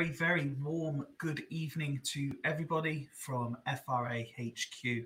[0.00, 5.04] very, very warm good evening to everybody from FRA HQ.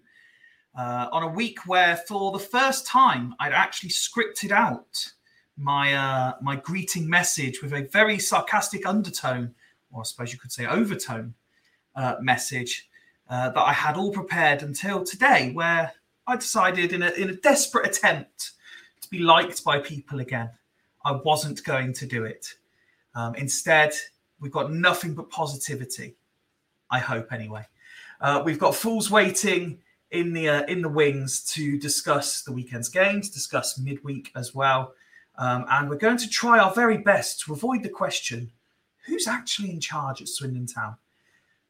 [0.78, 5.12] Uh, on a week where, for the first time, I'd actually scripted out
[5.56, 9.53] my uh, my greeting message with a very sarcastic undertone,
[9.91, 11.34] or I suppose you could say overtone
[11.97, 12.89] uh, message
[13.28, 15.91] uh, that I had all prepared until today, where
[16.28, 18.53] I decided, in a in a desperate attempt
[19.00, 20.50] to be liked by people again,
[21.05, 22.47] I wasn't going to do it.
[23.17, 23.92] Um, instead,
[24.45, 26.17] we've got nothing but positivity.
[26.91, 27.66] I hope, anyway.
[28.21, 29.78] Uh, we've got fools waiting
[30.10, 34.93] in the uh, in the wings to discuss the weekend's games, discuss midweek as well,
[35.38, 38.53] um, and we're going to try our very best to avoid the question:
[39.06, 40.97] Who's actually in charge at Swindon Town?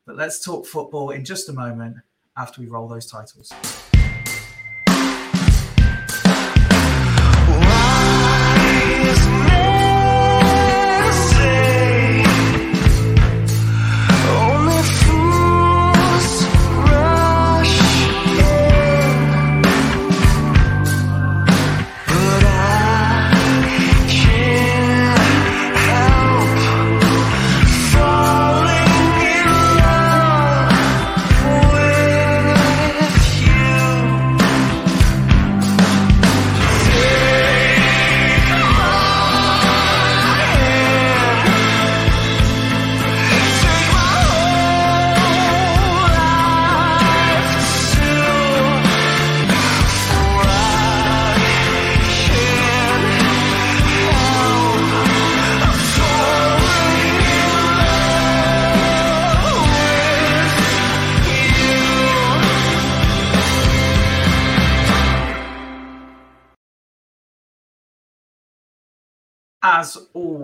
[0.04, 1.96] But let's talk football in just a moment
[2.36, 3.52] after we roll those titles.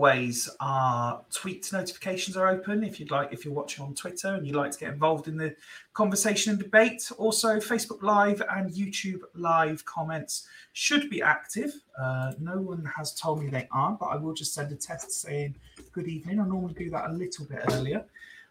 [0.01, 4.47] Always, our tweet notifications are open if you'd like, if you're watching on Twitter and
[4.47, 5.55] you'd like to get involved in the
[5.93, 7.13] conversation and debate.
[7.19, 11.75] Also, Facebook Live and YouTube Live comments should be active.
[12.01, 15.11] Uh, no one has told me they are, but I will just send a test
[15.13, 15.55] saying
[15.93, 16.41] good evening.
[16.41, 18.03] I normally do that a little bit earlier.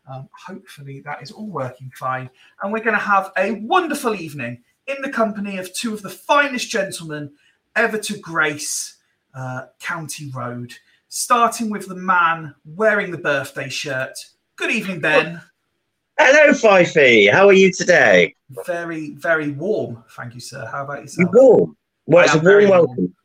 [0.08, 2.30] Um, hopefully, that is all working fine.
[2.62, 6.12] And we're going to have a wonderful evening in the company of two of the
[6.12, 7.32] finest gentlemen
[7.76, 8.98] ever to grace
[9.34, 10.74] uh, County Road,
[11.10, 14.14] starting with the man wearing the birthday shirt.
[14.56, 15.42] Good evening, Ben.
[16.20, 17.32] Hello, Fifey.
[17.32, 18.36] How are you today?
[18.66, 20.04] Very, very warm.
[20.16, 20.68] Thank you, sir.
[20.72, 21.30] How about yourself?
[21.34, 21.78] You're warm.
[22.06, 22.96] Well, it's a warm welcome.
[22.98, 23.16] Warm.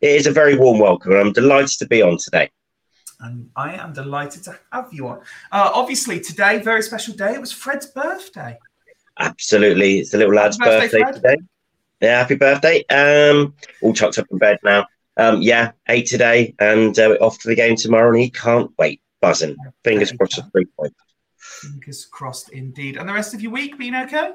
[0.00, 2.50] It is a very warm welcome, and I'm delighted to be on today.
[3.20, 5.20] And I am delighted to have you on.
[5.52, 7.32] Uh, obviously, today, very special day.
[7.32, 8.58] It was Fred's birthday.
[9.18, 10.00] Absolutely.
[10.00, 11.42] It's the little lad's happy birthday, birthday today.
[12.00, 12.84] Yeah, happy birthday.
[12.90, 14.86] Um, all chucked up in bed now
[15.16, 19.00] um, yeah, eight today and uh, off to the game tomorrow, and he can't wait.
[19.22, 19.56] Buzzing.
[19.82, 20.94] Fingers crossed for three points.
[21.38, 22.96] Fingers crossed indeed.
[22.96, 24.32] And the rest of your week been okay?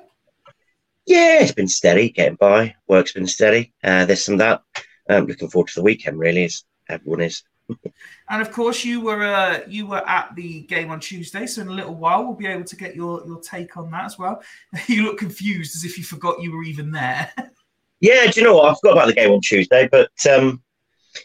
[1.06, 2.76] Yeah, it's been steady, getting by.
[2.88, 3.74] Work's been steady.
[3.84, 4.62] Uh, this and that.
[5.10, 7.44] Um, looking forward to the weekend, really, as everyone is.
[8.30, 11.68] and of course, you were uh, you were at the game on Tuesday, so in
[11.68, 14.42] a little while we'll be able to get your your take on that as well.
[14.88, 17.32] you look confused, as if you forgot you were even there.
[18.00, 18.72] yeah, do you know what?
[18.72, 20.62] I forgot about the game on Tuesday, but um,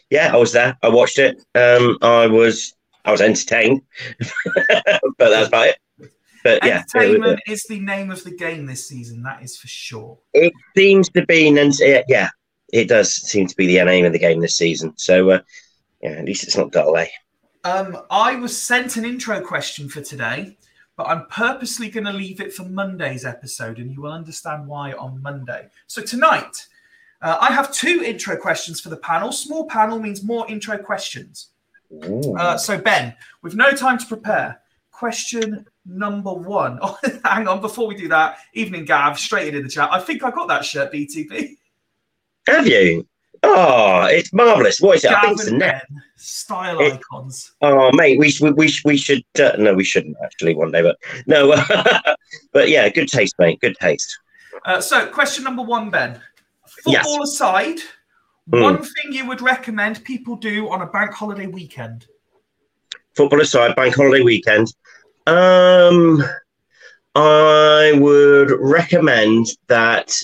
[0.09, 0.77] yeah, I was there.
[0.81, 1.37] I watched it.
[1.55, 2.73] Um, I was
[3.05, 3.81] I was entertained,
[5.17, 5.77] but that's about it.
[6.43, 9.23] But yeah, entertainment is the name of the game this season.
[9.23, 10.17] That is for sure.
[10.33, 12.29] It seems to be, and yeah,
[12.71, 14.93] it does seem to be the name of the game this season.
[14.97, 15.39] So uh,
[16.01, 17.07] yeah, at least it's not dull, eh?
[17.63, 20.57] Um, I was sent an intro question for today,
[20.95, 24.93] but I'm purposely going to leave it for Monday's episode, and you will understand why
[24.93, 25.67] on Monday.
[25.87, 26.67] So tonight,
[27.21, 29.31] uh, I have two intro questions for the panel.
[29.31, 31.49] Small panel means more intro questions.
[32.37, 34.61] Uh, so, Ben, with no time to prepare,
[34.91, 36.79] question number one.
[36.87, 39.89] Oh, hang on, before we do that, evening Gav, straight into the chat.
[39.91, 41.57] I think I got that shirt, BTP.
[42.47, 43.07] Have you?
[43.43, 44.79] Oh, it's marvelous.
[44.79, 45.09] What is it?
[45.09, 45.87] Gav I think it's a net.
[46.15, 47.53] Style it, icons.
[47.61, 50.97] Oh, mate, we should we, we should uh, no, we shouldn't actually one day, but
[51.27, 51.55] no,
[52.51, 53.59] but yeah, good taste, mate.
[53.59, 54.17] Good taste.
[54.65, 56.19] Uh, so, question number one, Ben
[56.83, 57.33] football yes.
[57.33, 57.77] aside,
[58.51, 58.61] mm.
[58.61, 62.05] one thing you would recommend people do on a bank holiday weekend?
[63.15, 64.73] Football aside, bank holiday weekend.
[65.25, 66.23] Um,
[67.15, 70.21] I would recommend that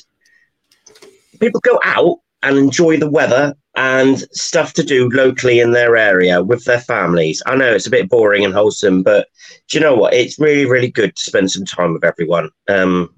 [1.39, 6.43] people go out and enjoy the weather and stuff to do locally in their area
[6.43, 7.41] with their families.
[7.45, 9.27] I know it's a bit boring and wholesome, but
[9.67, 10.13] do you know what?
[10.13, 12.49] It's really, really good to spend some time with everyone.
[12.69, 13.15] Um,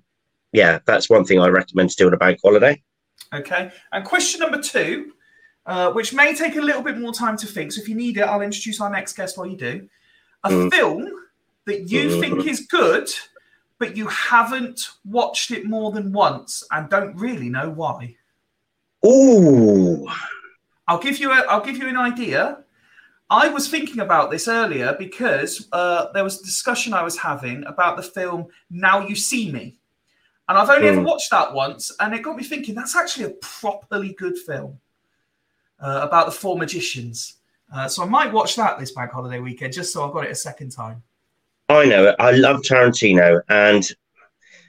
[0.54, 2.82] yeah, that's one thing I recommend to do on a bank holiday.
[3.34, 3.72] Okay.
[3.92, 5.14] And question number two,
[5.66, 7.72] uh, which may take a little bit more time to think.
[7.72, 9.88] So if you need it, I'll introduce our next guest while you do.
[10.44, 10.72] A mm.
[10.72, 11.12] film
[11.66, 13.10] that you think is good,
[13.80, 18.16] but you haven't watched it more than once and don't really know why?
[19.06, 20.08] Ooh.
[20.88, 22.60] I'll give you a I'll give you an idea.
[23.30, 27.64] I was thinking about this earlier because uh, there was a discussion I was having
[27.66, 29.78] about the film Now You See Me.
[30.48, 31.06] And I've only ever Mm.
[31.06, 34.80] watched that once, and it got me thinking that's actually a properly good film
[35.80, 37.36] uh, about the four magicians.
[37.74, 40.32] Uh, so I might watch that this bank holiday weekend just so I've got it
[40.32, 41.02] a second time.
[41.68, 42.16] I know it.
[42.20, 43.90] I love Tarantino, and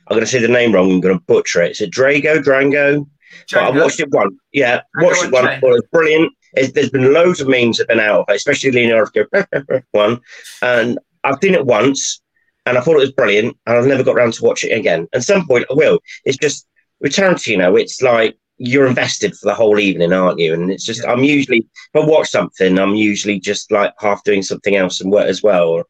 [0.08, 0.90] I'm going to say the name wrong.
[0.90, 1.73] I'm going to butcher it.
[1.73, 2.43] Is it Drago?
[2.43, 3.06] Drango?
[3.52, 4.34] But I watched it once.
[4.52, 5.44] Yeah, Django watched it once.
[5.44, 5.61] Unchained.
[5.61, 6.32] Thought it was brilliant.
[6.55, 9.26] It's, there's been loads of memes that have been out of it, especially Leonardo
[9.90, 10.20] one.
[10.62, 12.22] And I've seen it once,
[12.66, 13.56] and I thought it was brilliant.
[13.66, 15.08] And I've never got around to watch it again.
[15.14, 16.00] At some point, I will.
[16.24, 16.66] It's just
[17.00, 20.54] with Tarantino, it's like you're invested for the whole evening, aren't you?
[20.54, 21.12] And it's just Yeah.
[21.12, 25.12] I'm usually if I watch something, I'm usually just like half doing something else and
[25.12, 25.84] work as well.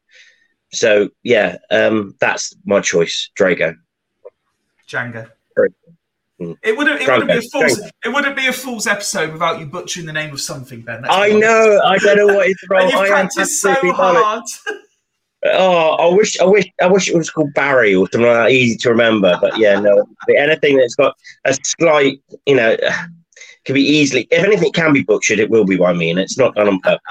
[0.73, 3.75] So yeah, um, that's my choice, Drago.
[4.87, 5.29] Django.
[6.39, 7.01] It wouldn't.
[7.01, 7.51] It wouldn't be a Django.
[7.51, 7.79] fool's.
[8.05, 11.01] It wouldn't be a fool's episode without you butchering the name of something, Ben.
[11.01, 11.81] Let's I know.
[11.83, 12.83] I don't know what is wrong.
[12.83, 14.43] And you've I practiced so hard.
[15.53, 18.51] Oh, I wish, I wish, I wish it was called Barry or something like that,
[18.51, 19.37] easy to remember.
[19.41, 21.15] But yeah, no, anything that's got
[21.45, 22.77] a slight, you know,
[23.65, 24.27] can be easily.
[24.31, 26.79] If anything can be butchered, it will be by me, and it's not done on
[26.79, 27.01] purpose.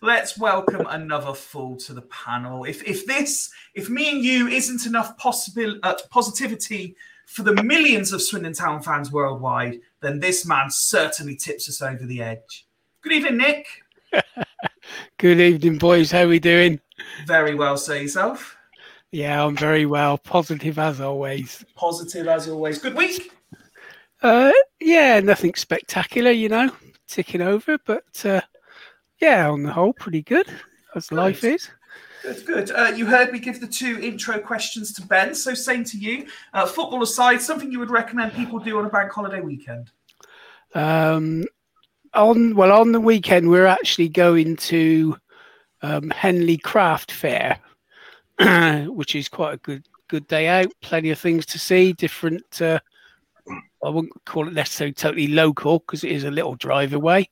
[0.00, 2.64] Let's welcome another fool to the panel.
[2.64, 6.96] If if this, if me and you isn't enough possible uh, positivity
[7.26, 12.04] for the millions of Swindon Town fans worldwide, then this man certainly tips us over
[12.04, 12.66] the edge.
[13.00, 13.66] Good evening, Nick.
[15.18, 16.10] Good evening, boys.
[16.10, 16.80] How are we doing?
[17.26, 18.56] Very well, say yourself.
[19.10, 20.16] Yeah, I'm very well.
[20.16, 21.64] Positive as always.
[21.74, 22.78] Positive as always.
[22.78, 23.32] Good week.
[24.22, 26.70] Uh, yeah, nothing spectacular, you know,
[27.08, 28.40] ticking over, but uh,
[29.20, 30.46] yeah, on the whole, pretty good
[30.94, 31.68] as life is.
[32.22, 32.70] Good, good.
[32.70, 36.26] Uh, you heard me give the two intro questions to Ben, so same to you.
[36.54, 39.90] Uh, football aside, something you would recommend people do on a bank holiday weekend?
[40.74, 41.44] Um,
[42.14, 45.18] on well, on the weekend, we're actually going to
[45.82, 47.58] um, Henley Craft Fair,
[48.88, 50.72] which is quite a good good day out.
[50.80, 51.92] Plenty of things to see.
[51.92, 52.60] Different.
[52.60, 52.80] Uh,
[53.84, 57.28] I wouldn't call it necessarily totally local because it is a little drive away,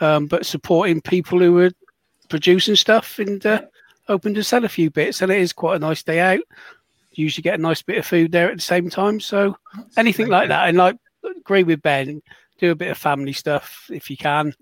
[0.00, 1.70] um, but supporting people who are
[2.28, 3.62] producing stuff and uh,
[4.08, 5.22] hoping to sell a few bits.
[5.22, 6.40] And it is quite a nice day out.
[7.12, 9.20] You Usually get a nice bit of food there at the same time.
[9.20, 9.56] So
[9.96, 10.96] anything like that, and like
[11.38, 12.22] agree with Ben,
[12.58, 14.54] do a bit of family stuff if you can.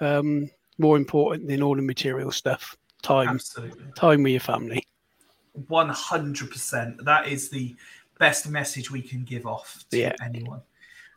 [0.00, 2.76] Um, more important than all the material stuff.
[3.02, 3.84] Time, Absolutely.
[3.94, 4.86] time with your family.
[5.68, 7.04] 100%.
[7.04, 7.74] That is the
[8.18, 10.14] best message we can give off to Yeah.
[10.22, 10.62] anyone.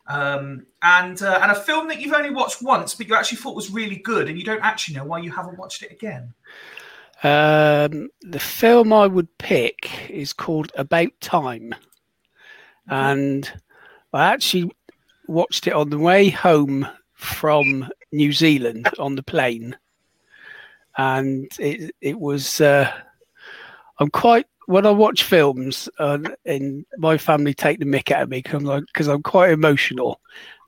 [0.08, 3.56] Um, and uh, and a film that you've only watched once, but you actually thought
[3.56, 6.32] was really good, and you don't actually know why you haven't watched it again.
[7.24, 11.74] Um, the film I would pick is called About Time,
[12.88, 13.52] and
[14.12, 14.70] I actually
[15.26, 19.76] watched it on the way home from New Zealand on the plane,
[20.96, 22.60] and it it was.
[22.60, 22.90] Uh,
[23.98, 28.28] I'm quite when I watch films, uh, and my family take the mick out of
[28.28, 30.20] me because I'm, like, I'm quite emotional,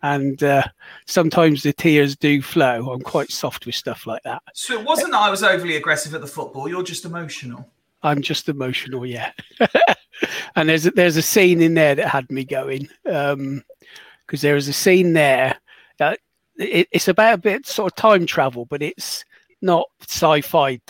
[0.03, 0.63] and uh,
[1.07, 2.91] sometimes the tears do flow.
[2.91, 4.43] I'm quite soft with stuff like that.
[4.55, 6.69] So it wasn't that I was overly aggressive at the football.
[6.69, 7.69] You're just emotional.
[8.03, 9.33] I'm just emotional, yeah.
[10.57, 14.69] and there's a, there's a scene in there that had me going because there is
[14.69, 15.57] a scene there
[15.99, 16.21] that
[16.57, 19.25] it, it's about a bit sort of time travel, but it's
[19.63, 20.81] not sci-fi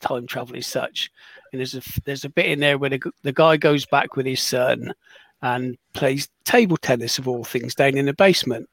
[0.00, 1.10] time travel as such.
[1.52, 4.26] And there's a there's a bit in there where the, the guy goes back with
[4.26, 4.92] his son
[5.42, 8.68] and plays table tennis of all things down in the basement.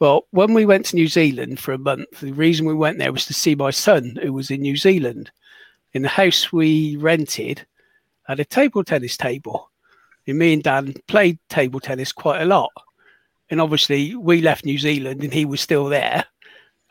[0.00, 3.12] Well, when we went to New Zealand for a month, the reason we went there
[3.12, 5.30] was to see my son who was in New Zealand
[5.92, 7.64] in the house we rented
[8.24, 9.70] had a table tennis table.
[10.26, 12.72] And me and Dan played table tennis quite a lot.
[13.50, 16.24] And obviously, we left New Zealand and he was still there.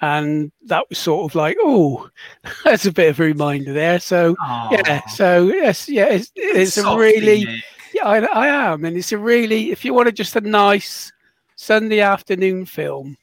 [0.04, 2.10] And that was sort of like, oh,
[2.66, 4.02] that's a bit of a reminder there.
[4.02, 4.36] So,
[4.70, 7.48] yeah, so yes, yeah, it's, it's a really,
[7.94, 8.84] yeah, I, I am.
[8.84, 11.14] And it's a really, if you wanted just a nice
[11.56, 13.16] Sunday afternoon film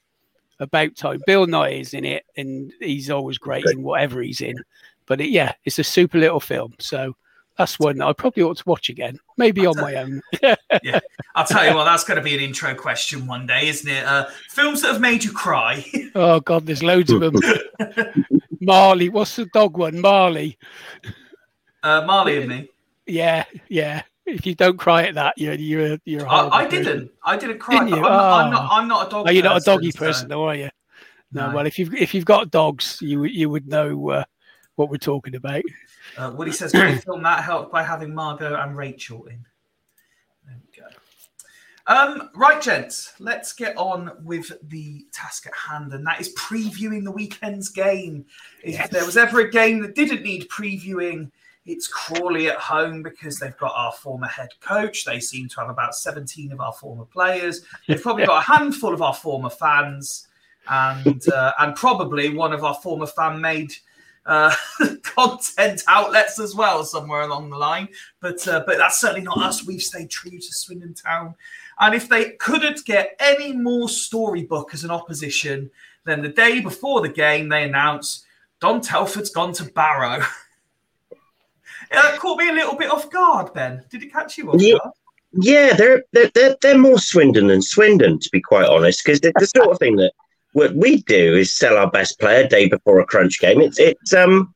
[0.58, 4.56] about time, Bill Nighy is in it and he's always great in whatever he's in.
[5.04, 6.72] But it, yeah, it's a super little film.
[6.78, 7.14] So
[7.58, 10.22] that's one that I probably ought to watch again, maybe on my own.
[10.82, 11.00] Yeah,
[11.34, 14.04] I'll tell you what, that's going to be an intro question one day, isn't it?
[14.04, 15.84] Uh, films that have made you cry.
[16.14, 17.34] oh, God, there's loads of them.
[18.60, 20.00] Marley, what's the dog one?
[20.00, 20.56] Marley.
[21.82, 22.68] Uh, Marley and me.
[23.06, 24.02] Yeah, yeah.
[24.26, 26.24] If you don't cry at that, you're you're you're.
[26.24, 27.10] a I, I didn't.
[27.24, 27.84] I didn't cry.
[27.84, 27.94] Didn't?
[27.94, 28.76] I'm, not, I'm, not, Oh.
[28.76, 29.26] I'm not a dog.
[29.28, 30.70] Oh, you're not a doggy so- person, though, are you?
[31.32, 31.56] No, No.
[31.56, 34.24] well, if you've if you've got dogs, you would- you would know uh,
[34.76, 35.62] what we're talking about.
[36.20, 39.44] Uh, Woody says, "Great film that helped by having Margot and Rachel in."
[40.46, 40.86] There we go.
[41.86, 47.04] Um, right, gents, let's get on with the task at hand, and that is previewing
[47.04, 48.24] the weekend's game.
[48.62, 48.90] If Yes.
[48.90, 51.30] there was ever a game that didn't need previewing,
[51.66, 55.04] it's Crawley at home because they've got our former head coach.
[55.04, 57.62] They seem to have about 17 of our former players.
[57.88, 60.28] They've probably got a handful of our former fans,
[60.68, 63.74] and uh, and probably one of our former fan made
[64.30, 64.54] uh,
[65.02, 67.88] content outlets as well somewhere along the line.
[68.20, 69.66] But uh, but that's certainly not us.
[69.66, 71.34] We've stayed true to Swindon Town.
[71.80, 75.70] And if they couldn't get any more storybook as an opposition,
[76.04, 78.24] then the day before the game they announced
[78.60, 80.24] Dom Telford's gone to Barrow.
[81.92, 83.82] It caught me a little bit off guard, Ben.
[83.90, 84.76] Did it catch you off Yeah.
[84.78, 84.92] guard?
[85.32, 89.32] Yeah, they're they're they're, they're more Swindon than Swindon, to be quite honest, because the,
[89.40, 90.12] the sort of thing that
[90.52, 93.60] what we do is sell our best player day before a crunch game.
[93.60, 94.54] It's it's um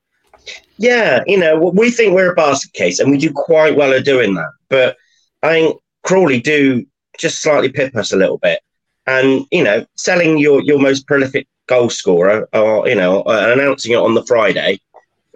[0.76, 4.04] yeah, you know, we think we're a basket case, and we do quite well at
[4.04, 4.50] doing that.
[4.68, 4.96] But
[5.42, 6.84] I think Crawley do
[7.18, 8.60] just slightly pip us a little bit,
[9.06, 13.92] and you know, selling your your most prolific goal scorer, or you know, uh, announcing
[13.92, 14.80] it on the Friday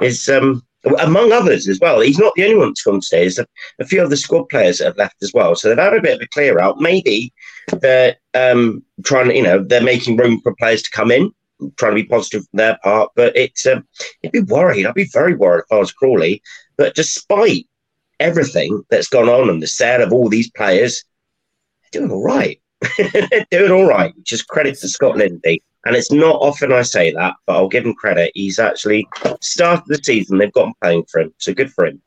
[0.03, 0.62] is um
[1.00, 2.00] among others as well.
[2.00, 3.23] He's not the only one to come today.
[3.23, 3.47] There's a,
[3.79, 5.55] a few other squad players that have left as well.
[5.55, 6.81] So they've had a bit of a clear out.
[6.81, 7.33] Maybe
[7.81, 11.33] they're um, trying to, you know, they're making room for players to come in,
[11.77, 13.11] trying to be positive from their part.
[13.15, 13.87] But it's, um,
[14.23, 14.87] you'd be worried.
[14.87, 16.43] I'd be very worried if I was Crawley.
[16.77, 17.67] But despite
[18.21, 21.05] everything that's gone on and the sale of all these players,
[21.93, 22.61] they're doing all right.
[22.99, 25.63] they're doing all right, which is credit to Scott Lindsey.
[25.85, 28.33] And it's not often I say that, but I'll give him credit.
[28.35, 29.07] He's actually
[29.41, 30.39] started the season.
[30.39, 31.33] They've got him playing for him.
[31.39, 32.03] So good for him.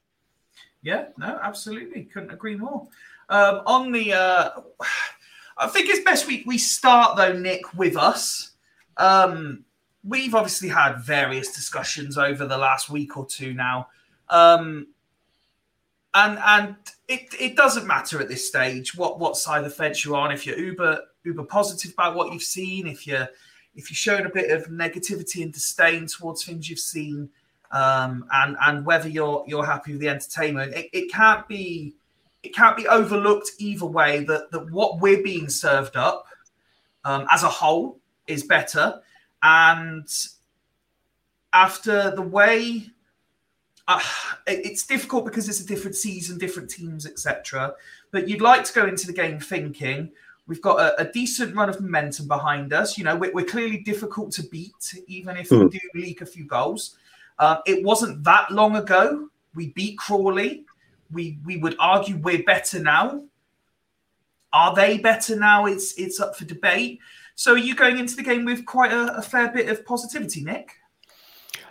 [0.82, 2.04] Yeah, no, absolutely.
[2.06, 2.88] Couldn't agree more.
[3.30, 4.50] Um, on the, uh,
[5.58, 8.52] I think it's best we, we start though, Nick, with us.
[8.98, 9.66] Um,
[10.04, 13.88] we've obviously had various discussions over the last week or two now.
[14.30, 14.88] Um,
[16.14, 16.76] and and
[17.08, 20.32] it, it doesn't matter at this stage what, what side of the fence you're on.
[20.32, 23.28] If you're uber uber positive about what you've seen, if you're
[23.76, 27.30] if you're showing a bit of negativity and disdain towards things you've seen,
[27.72, 31.94] um, and and whether you're you're happy with the entertainment, it, it can't be
[32.44, 36.26] it can't be overlooked either way that that what we're being served up
[37.06, 39.02] um, as a whole is better,
[39.44, 40.08] and
[41.54, 42.88] after the way.
[43.88, 44.00] Uh,
[44.48, 47.74] it- it's difficult because it's a different season, different teams, etc.
[48.12, 50.12] But you'd like to go into the game thinking
[50.48, 52.98] we've got a, a decent run of momentum behind us.
[52.98, 56.46] You know, we're, we're clearly difficult to beat, even if we do leak a few
[56.46, 56.96] goals.
[57.40, 60.64] Um, it wasn't that long ago we beat Crawley.
[61.12, 63.24] We we would argue we're better now.
[64.54, 65.66] Are they better now?
[65.66, 67.00] It's it's up for debate.
[67.36, 70.44] So are you going into the game with quite a, a fair bit of positivity,
[70.44, 70.74] Nick?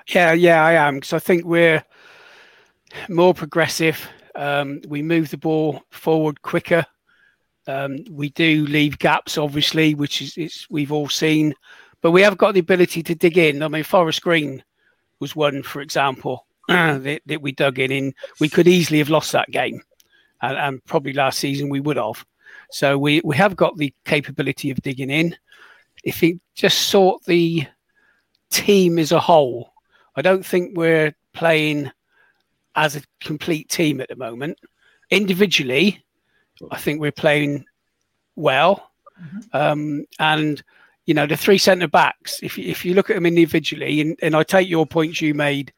[0.08, 1.84] Yeah, yeah, I am because I think we're
[3.08, 4.08] more progressive.
[4.34, 6.84] Um, we move the ball forward quicker.
[7.66, 11.54] Um, we do leave gaps, obviously, which is it's, we've all seen,
[12.00, 13.62] but we have got the ability to dig in.
[13.62, 14.64] I mean, Forest Green
[15.20, 16.46] was one, for example,
[17.02, 17.90] that, that we dug in.
[17.90, 19.82] In we could easily have lost that game,
[20.40, 22.24] and, and probably last season we would have.
[22.70, 25.36] So we we have got the capability of digging in.
[26.04, 27.66] If you just sort the
[28.50, 29.72] team as a whole,
[30.14, 31.90] I don't think we're playing
[32.76, 34.58] as a complete team at the moment.
[35.10, 36.04] Individually,
[36.70, 37.64] I think we're playing
[38.36, 38.92] well.
[39.52, 40.62] Um, and,
[41.06, 44.18] you know, the three centre backs, if you, if you look at them individually, and,
[44.22, 45.72] and I take your points you made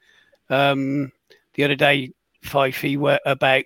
[0.52, 1.10] um,
[1.54, 2.12] the other day,
[2.44, 3.64] Fifey, were about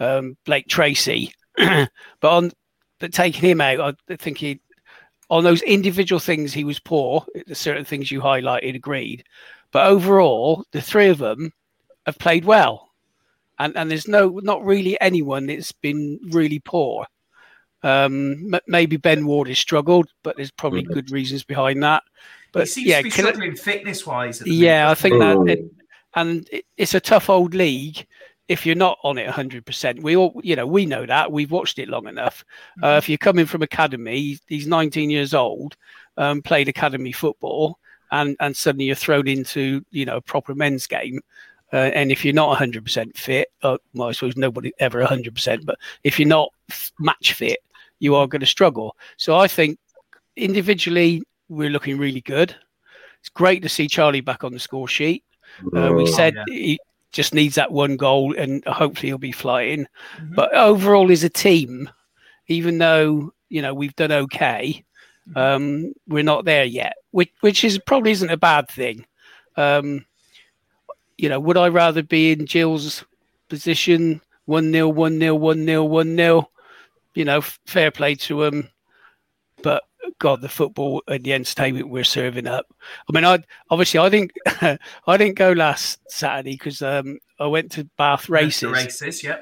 [0.00, 1.88] um, Blake Tracy, but
[2.22, 2.50] on
[2.98, 4.60] but taking him out, I think he
[5.30, 7.24] on those individual things he was poor.
[7.46, 9.24] The certain things you highlighted, agreed.
[9.72, 11.52] But overall, the three of them
[12.06, 12.90] have played well,
[13.58, 17.06] and and there's no not really anyone that's been really poor.
[17.82, 20.94] Um, m- maybe Ben Ward has struggled, but there's probably Mhm.
[20.94, 22.02] good reasons behind that.
[22.06, 24.42] he But seems yeah, to be can I- struggling fitness wise.
[24.46, 25.50] yeah, I think that, Mm.
[25.50, 25.64] it,
[26.14, 28.06] and it's a tough old league.
[28.46, 31.78] If you're not on it 100%, we all, you know, we know that we've watched
[31.78, 32.44] it long enough.
[32.82, 35.76] Uh, if you're coming from academy, he's 19 years old,
[36.18, 37.78] um, played academy football,
[38.12, 41.20] and and suddenly you're thrown into, you know, a proper men's game.
[41.72, 45.76] Uh, and if you're not 100% fit, uh, well, I suppose nobody ever 100%, but
[46.04, 46.50] if you're not
[47.00, 47.58] match fit,
[47.98, 48.96] you are going to struggle.
[49.16, 49.78] So I think
[50.36, 52.54] individually, we're looking really good.
[53.20, 55.24] It's great to see Charlie back on the score sheet.
[55.74, 56.44] Uh, we said yeah.
[56.48, 56.78] he
[57.12, 59.86] just needs that one goal, and hopefully he'll be flying.
[60.18, 60.34] Mhm.
[60.34, 61.90] But overall, as a team,
[62.48, 64.84] even though you know we've done okay,
[65.36, 69.06] um, we're not there yet, which which is probably isn't a bad thing.
[69.56, 70.04] Um,
[71.16, 73.04] you know, would I rather be in Gills'
[73.48, 76.50] position, one 0 one 0 one 0 one 0
[77.14, 78.68] You know, fair play to him,
[79.62, 79.84] but
[80.18, 82.66] God, the football and the entertainment we're serving up.
[83.08, 84.32] I mean, I obviously I didn't
[85.06, 88.70] I didn't go last Saturday because um, I went to Bath races.
[88.70, 89.38] races, yeah.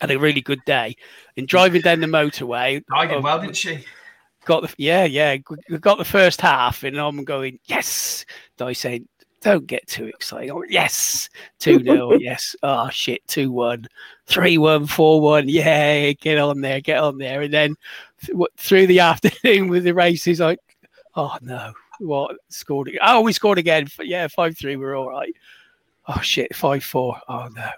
[0.00, 0.96] Had a really good day.
[1.36, 3.84] And driving down the motorway, I did well, didn't she?
[4.44, 5.36] Got the yeah, yeah.
[5.68, 8.24] We got the first half, and I'm going yes.
[8.60, 9.02] I say
[9.40, 10.50] don't get too excited.
[10.50, 11.28] Oh, yes,
[11.60, 12.12] 2 0.
[12.20, 12.56] yes.
[12.62, 13.26] Oh, shit.
[13.28, 13.86] 2 1.
[14.26, 15.48] 3 1, 4 1.
[15.48, 17.42] Yeah, get on there, get on there.
[17.42, 17.76] And then
[18.24, 20.60] th- through the afternoon with the races, like,
[21.14, 21.72] oh, no.
[22.00, 22.36] What?
[22.48, 22.96] Scored.
[23.02, 23.88] Oh, we scored again.
[24.00, 24.76] Yeah, 5 3.
[24.76, 25.34] We're all right.
[26.06, 26.54] Oh, shit.
[26.54, 27.20] 5 4.
[27.28, 27.68] Oh, no.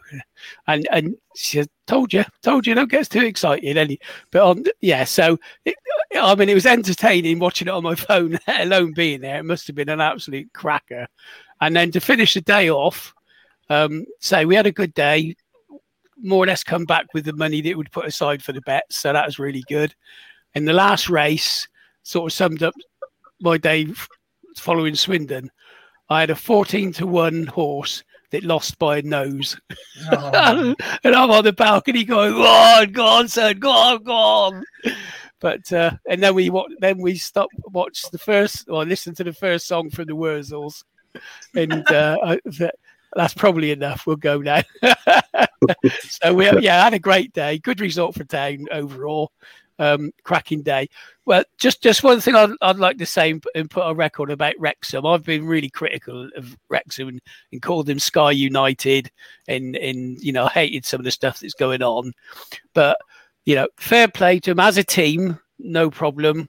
[0.66, 3.76] And and she told you, told you, don't get too excited.
[3.76, 3.98] Any,
[4.30, 5.74] but on, yeah, so it,
[6.14, 9.38] uh, I mean, it was entertaining watching it on my phone, let alone being there.
[9.38, 11.06] It must have been an absolute cracker.
[11.60, 13.14] And then to finish the day off,
[13.68, 15.36] um, say we had a good day,
[16.22, 18.96] more or less come back with the money that we'd put aside for the bets.
[18.96, 19.94] So that was really good.
[20.54, 21.68] And the last race
[22.02, 22.74] sort of summed up
[23.40, 23.88] my day
[24.56, 25.50] following Swindon.
[26.08, 29.56] I had a 14 to 1 horse that lost by a nose.
[30.10, 30.74] Oh.
[31.04, 34.64] and I'm on the balcony going, go on, go on, son, go on, go on.
[35.40, 39.32] But uh, and then we then we stopped, watched the first or listened to the
[39.32, 40.84] first song from the Wurzels
[41.54, 42.36] and uh,
[43.14, 44.06] that's probably enough.
[44.06, 44.62] We'll go now.
[46.02, 47.58] so we yeah had a great day.
[47.58, 49.32] Good result for town overall.
[49.78, 50.90] Um, cracking day.
[51.24, 54.54] Well, just just one thing I'd, I'd like to say and put a record about
[54.58, 55.06] Wrexham.
[55.06, 57.20] I've been really critical of Wrexham and,
[57.50, 59.10] and called them Sky United,
[59.48, 62.12] and and you know hated some of the stuff that's going on.
[62.74, 62.98] But
[63.46, 66.48] you know, fair play to them as a team, no problem.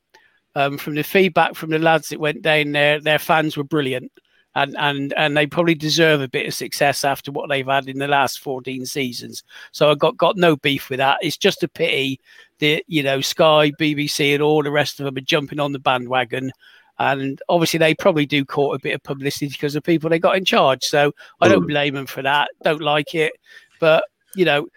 [0.53, 4.11] Um, from the feedback from the lads that went down there, their fans were brilliant
[4.55, 7.99] and and and they probably deserve a bit of success after what they've had in
[7.99, 9.43] the last 14 seasons.
[9.71, 11.19] So I got got no beef with that.
[11.21, 12.19] It's just a pity
[12.59, 15.79] that you know Sky, BBC, and all the rest of them are jumping on the
[15.79, 16.51] bandwagon.
[16.99, 20.37] And obviously, they probably do court a bit of publicity because of people they got
[20.37, 20.83] in charge.
[20.83, 22.49] So I don't blame them for that.
[22.63, 23.33] Don't like it,
[23.79, 24.03] but
[24.35, 24.67] you know,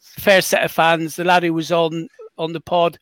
[0.00, 1.16] fair set of fans.
[1.16, 2.98] The lad who was on on the pod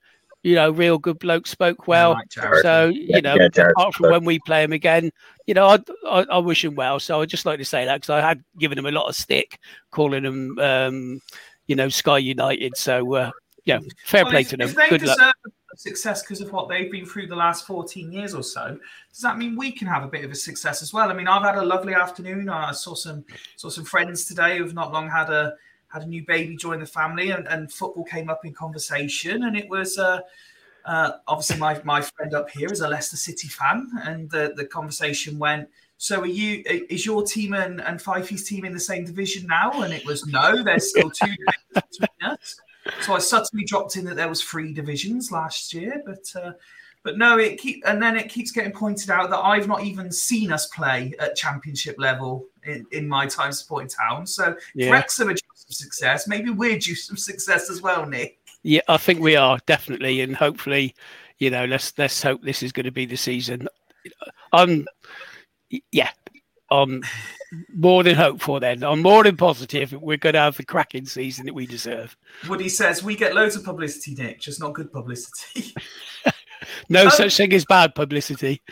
[0.46, 2.12] you know, real good bloke, spoke well.
[2.12, 5.10] Like so, you know, yeah, apart from when we play him again,
[5.44, 5.78] you know, I,
[6.08, 7.00] I, I wish him well.
[7.00, 9.16] So I'd just like to say that because I had given him a lot of
[9.16, 9.58] stick,
[9.90, 11.20] calling him, um,
[11.66, 12.76] you know, Sky United.
[12.76, 13.30] So, uh,
[13.64, 14.68] yeah, fair well, play if, to them.
[14.68, 15.34] If they good deserve luck.
[15.74, 18.78] success because of what they've been through the last 14 years or so,
[19.10, 21.10] does that mean we can have a bit of a success as well?
[21.10, 22.48] I mean, I've had a lovely afternoon.
[22.48, 23.24] I saw some
[23.56, 25.54] saw some friends today who've not long had a
[25.88, 29.56] had a new baby join the family, and, and football came up in conversation, and
[29.56, 29.98] it was.
[29.98, 30.20] Uh,
[30.84, 34.64] uh, obviously, my, my friend up here is a Leicester City fan, and the, the
[34.64, 35.68] conversation went,
[35.98, 36.62] so are you?
[36.66, 39.82] Is your team and, and Fifey's team in the same division now?
[39.82, 40.62] And it was no.
[40.62, 41.34] There's still two
[41.72, 42.60] between us.
[43.00, 46.52] So I suddenly dropped in that there was three divisions last year, but uh,
[47.02, 50.12] but no, it keep and then it keeps getting pointed out that I've not even
[50.12, 54.26] seen us play at championship level in, in my time supporting town.
[54.26, 54.90] So yeah.
[54.90, 55.34] Wrexham are
[55.66, 56.28] some success.
[56.28, 58.38] Maybe we're due some success as well, Nick.
[58.62, 60.94] Yeah, I think we are definitely, and hopefully,
[61.38, 63.68] you know, let's let's hope this is going to be the season.
[64.52, 64.86] I'm,
[65.92, 66.10] yeah,
[66.70, 67.02] I'm
[67.74, 68.58] more than hopeful.
[68.60, 72.16] Then I'm more than positive we're going to have the cracking season that we deserve.
[72.48, 75.74] Woody says we get loads of publicity, Nick, just not good publicity.
[76.88, 78.62] no um, such thing as bad publicity.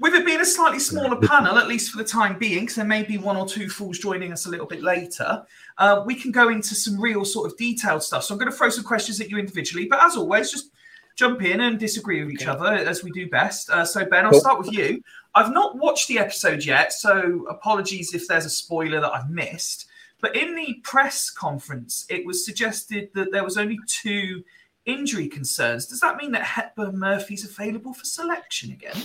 [0.00, 2.84] With it being a slightly smaller panel, at least for the time being, because there
[2.84, 5.44] may be one or two fools joining us a little bit later,
[5.78, 8.24] uh, we can go into some real sort of detailed stuff.
[8.24, 10.70] So I'm going to throw some questions at you individually, but as always, just
[11.16, 12.50] jump in and disagree with each okay.
[12.50, 13.70] other as we do best.
[13.70, 15.02] Uh, so Ben, I'll start with you.
[15.34, 19.86] I've not watched the episode yet, so apologies if there's a spoiler that I've missed.
[20.20, 24.44] But in the press conference, it was suggested that there was only two
[24.84, 25.86] injury concerns.
[25.86, 28.96] Does that mean that Hepburn Murphy's available for selection again?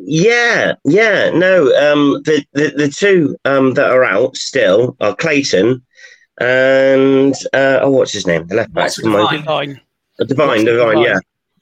[0.00, 1.66] Yeah, yeah, no.
[1.74, 5.82] Um, the, the the two um, that are out still are Clayton
[6.40, 8.46] and uh, oh, what's his name?
[8.46, 8.92] The left back.
[8.94, 9.36] Divine.
[9.36, 9.80] Divine.
[10.26, 11.18] Divine, Divine, yeah.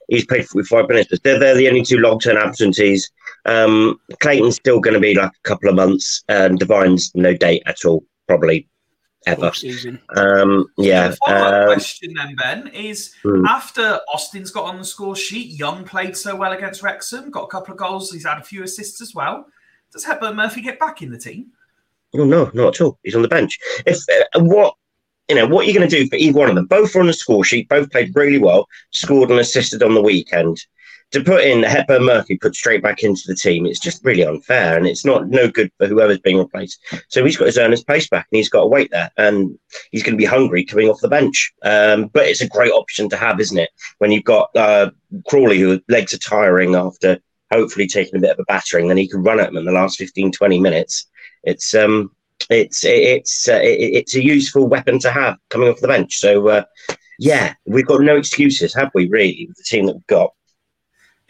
[0.09, 1.13] He's played for five minutes.
[1.23, 3.11] They're, they're the only two long term absentees.
[3.47, 7.63] Um, Clayton's still going to be like a couple of months, and Divine's no date
[7.67, 8.67] at all, probably
[9.27, 9.53] ever.
[10.17, 11.15] Um, yeah.
[11.27, 13.45] Um, question then, Ben, is hmm.
[13.47, 17.49] after Austin's got on the score sheet, Young played so well against Wrexham, got a
[17.49, 19.47] couple of goals, he's had a few assists as well.
[19.93, 21.49] Does Hepburn Murphy get back in the team?
[22.15, 22.99] Oh no, not at all.
[23.03, 23.59] He's on the bench.
[23.87, 23.99] If
[24.35, 24.75] uh, what
[25.29, 26.67] you know, what are you going to do for either one of them?
[26.67, 27.69] Both are on the score sheet.
[27.69, 28.67] Both played really well.
[28.91, 30.59] Scored and assisted on the weekend.
[31.13, 34.77] To put in Hepburn Murphy put straight back into the team, it's just really unfair,
[34.77, 36.81] and it's not no good for whoever's being replaced.
[37.09, 39.59] So he's got his earner's pace back, and he's got to wait there, and
[39.91, 41.53] he's going to be hungry coming off the bench.
[41.63, 43.71] Um, but it's a great option to have, isn't it?
[43.99, 44.91] When you've got uh,
[45.29, 47.19] Crawley, whose legs are tiring after
[47.53, 49.73] hopefully taking a bit of a battering, then he can run at them in the
[49.73, 51.09] last 15, 20 minutes.
[51.43, 52.15] It's um,
[52.49, 56.19] it's it's uh, it's a useful weapon to have coming off the bench.
[56.19, 56.65] So uh,
[57.19, 59.09] yeah, we've got no excuses, have we?
[59.09, 60.33] Really, with the team that we've got.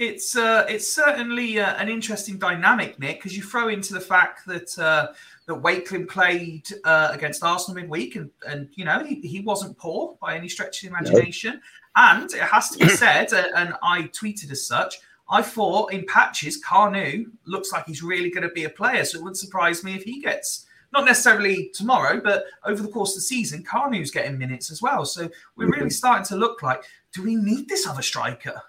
[0.00, 4.46] It's uh, it's certainly uh, an interesting dynamic, Nick, because you throw into the fact
[4.46, 5.08] that uh,
[5.44, 10.16] that Wakeling played uh, against Arsenal midweek, and and you know he, he wasn't poor
[10.18, 11.52] by any stretch of the imagination.
[11.52, 11.60] No.
[11.96, 14.96] And it has to be said, uh, and I tweeted as such.
[15.28, 19.18] I thought in patches, Kanu looks like he's really going to be a player, so
[19.18, 23.16] it wouldn't surprise me if he gets not necessarily tomorrow, but over the course of
[23.16, 25.04] the season, Kanu's getting minutes as well.
[25.04, 25.88] So we're really mm-hmm.
[25.90, 28.62] starting to look like, do we need this other striker?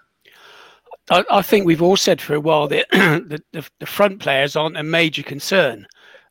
[1.10, 4.56] I, I think we've all said for a while that the, the, the, front players
[4.56, 5.86] aren't a major concern.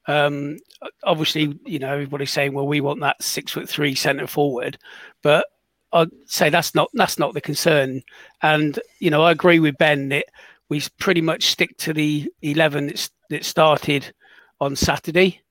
[0.07, 0.57] Um,
[1.03, 4.77] obviously, you know, everybody's saying, well, we want that six foot three centre forward,
[5.21, 5.45] but
[5.93, 8.01] I'd say that's not that's not the concern.
[8.41, 10.25] And you know, I agree with Ben that
[10.69, 14.13] we pretty much stick to the eleven that, that started
[14.59, 15.41] on Saturday.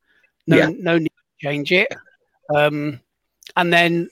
[0.47, 0.71] No, yeah.
[0.79, 1.89] no need to change it.
[2.55, 3.01] Um,
[3.57, 4.09] and then,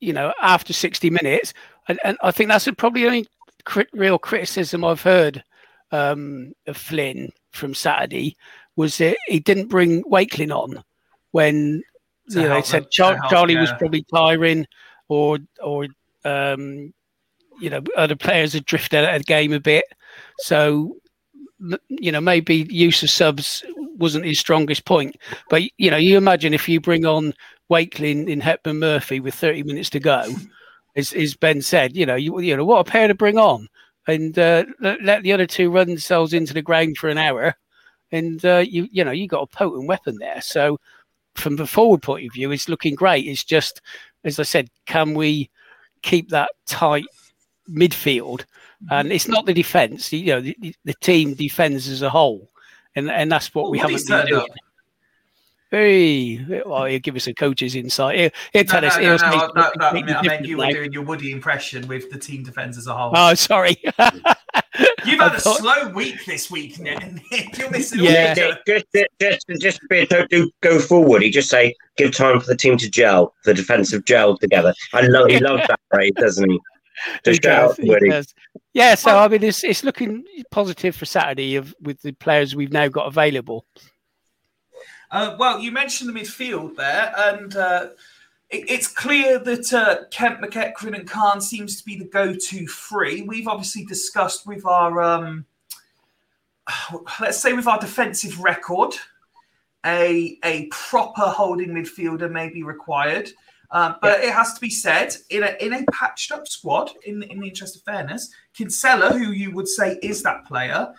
[0.00, 1.54] you know, after sixty minutes,
[1.86, 3.28] and, and I think that's probably only
[3.68, 5.44] crit- real criticism I've heard
[5.92, 8.34] um, of Flynn from Saturday
[8.76, 10.82] was that he didn't bring Wakeling on
[11.32, 11.82] when
[12.28, 13.60] you know, they said Char- Charlie yeah.
[13.60, 14.66] was probably tiring
[15.08, 15.86] or or
[16.24, 16.94] um,
[17.60, 19.84] you know other players had drifted out of the game a bit.
[20.38, 20.96] So
[21.88, 23.64] you know maybe use of subs
[23.96, 25.16] wasn't his strongest point.
[25.50, 27.34] But you know you imagine if you bring on
[27.68, 30.24] Wakeling in Hepburn Murphy with 30 minutes to go,
[30.98, 33.68] as, as Ben said, you know you you know what a pair to bring on
[34.06, 37.54] and uh, let the other two run themselves into the ground for an hour,
[38.10, 40.40] and uh, you you know you got a potent weapon there.
[40.40, 40.78] So
[41.34, 43.26] from the forward point of view, it's looking great.
[43.26, 43.80] It's just
[44.24, 45.50] as I said, can we
[46.02, 47.06] keep that tight
[47.70, 48.44] midfield?
[48.90, 52.48] And it's not the defence, you know, the, the, team defends as a whole,
[52.94, 54.42] and and that's what well, we haven't been doing.
[54.42, 54.48] Up?
[55.70, 58.18] Hey, well, he'll give us a coach's insight.
[58.18, 58.96] He'll, he'll tell no, us.
[58.96, 61.86] No, no, no, no, no, I, mean, I meant you were doing your Woody impression
[61.86, 63.12] with the team defence as a whole.
[63.14, 63.76] Oh, sorry.
[65.04, 67.02] You've had a slow week this week, Nick.
[67.58, 68.34] You're missing yeah.
[68.34, 71.22] Just, just, just, just don't do, go forward.
[71.22, 74.72] He just say, give time for the team to gel, the defensive gel together.
[74.94, 76.58] I love, he loves that phrase, doesn't he?
[77.24, 78.34] Just he does, he does.
[78.72, 82.56] Yeah, so well, I mean, it's it's looking positive for Saturday of with the players
[82.56, 83.64] we've now got available.
[85.10, 87.88] Uh, well, you mentioned the midfield there, and uh,
[88.50, 93.22] it's clear that uh, Kemp, McEachran, and Khan seems to be the go-to three.
[93.22, 95.46] We've obviously discussed with our, um,
[97.20, 98.94] let's say, with our defensive record,
[99.86, 103.30] a a proper holding midfielder may be required.
[103.70, 104.28] Um, but yeah.
[104.28, 107.48] it has to be said, in a in a patched up squad, in in the
[107.48, 110.92] interest of fairness, Kinsella, who you would say is that player,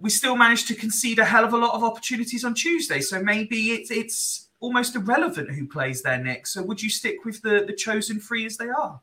[0.00, 3.00] we still managed to concede a hell of a lot of opportunities on Tuesday.
[3.00, 6.52] So maybe it's it's almost irrelevant who plays there next.
[6.52, 9.00] So would you stick with the the chosen three as they are?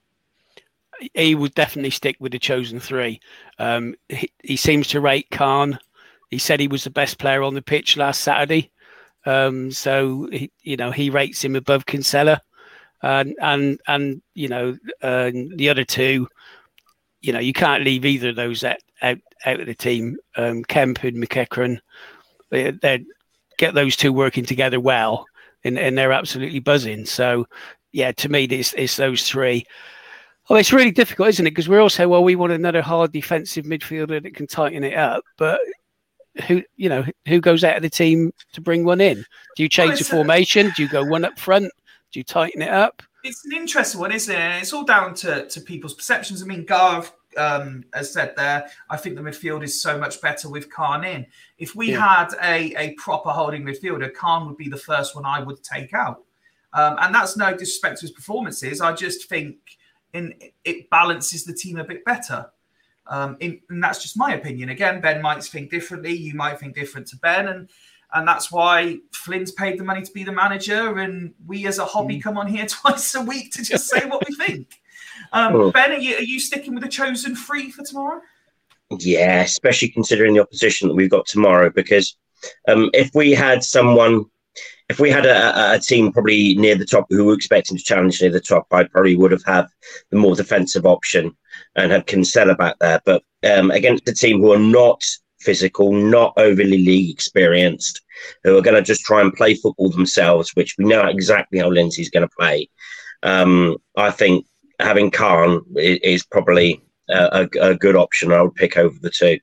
[1.14, 3.20] He would definitely stick with the chosen three.
[3.60, 5.78] Um, he, he, seems to rate Khan.
[6.30, 8.72] He said he was the best player on the pitch last Saturday.
[9.26, 12.42] Um, so he, you know he rates him above Kinsella,
[13.02, 16.28] and and and you know uh, the other two,
[17.22, 20.18] you know you can't leave either of those out out, out of the team.
[20.36, 21.80] Um, Kemp and McEachran,
[22.50, 23.06] they, they
[23.58, 25.26] get those two working together well
[25.64, 27.06] and, and they're absolutely buzzing.
[27.06, 27.48] So,
[27.92, 29.66] yeah, to me, it's, it's those three.
[30.50, 31.52] Oh, it's really difficult, isn't it?
[31.52, 35.24] Because we're also well, we want another hard defensive midfielder that can tighten it up,
[35.38, 35.60] but
[36.48, 39.26] who you know who goes out of the team to bring one in?
[39.56, 40.72] Do you change well, the formation?
[40.76, 41.72] Do you go one up front?
[42.12, 43.02] Do you tighten it up?
[43.24, 44.62] It's an interesting one, isn't it?
[44.62, 46.44] It's all down to, to people's perceptions.
[46.44, 50.50] I mean, Garv um, as said there, I think the midfield is so much better
[50.50, 51.26] with Khan in.
[51.58, 52.26] If we yeah.
[52.26, 55.94] had a, a proper holding midfielder, Khan would be the first one I would take
[55.94, 56.24] out.
[56.74, 58.82] Um, and that's no disrespect to his performances.
[58.82, 59.58] I just think
[60.14, 62.50] in it balances the team a bit better.
[63.08, 64.70] Um, in, and that's just my opinion.
[64.70, 66.14] Again, Ben might think differently.
[66.14, 67.70] You might think different to Ben, and
[68.14, 71.86] and that's why Flynn's paid the money to be the manager, and we as a
[71.86, 72.24] hobby mm.
[72.24, 74.82] come on here twice a week to just say what we think.
[75.36, 75.72] Um, oh.
[75.72, 78.22] Ben, are you, are you sticking with the chosen three for tomorrow?
[79.00, 81.70] Yeah, especially considering the opposition that we've got tomorrow.
[81.70, 82.18] Because
[82.70, 84.26] um, if we had someone,
[84.90, 88.22] if we had a, a, team probably near the top who were expecting to challenge
[88.22, 89.66] near the top, I probably would have had
[90.10, 91.36] the more defensive option
[91.76, 93.02] and have Kinsella back there.
[93.04, 95.04] But um, against a team who are not
[95.42, 98.02] physical, not overly league experienced,
[98.46, 101.70] who are going to just try and play football themselves, which we know exactly how
[101.70, 102.70] Lindsey's going to play.
[103.22, 104.46] Um, I think
[104.80, 108.32] having Khan is, probably a, a, good option.
[108.32, 109.40] I would pick over the two.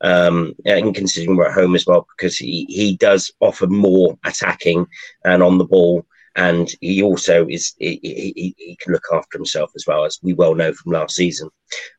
[0.00, 4.86] Um, and considering we're at home as well, because he, he does offer more attacking
[5.24, 9.70] and on the ball and he also is he, he, he, can look after himself
[9.76, 11.50] as well as we well know from last season.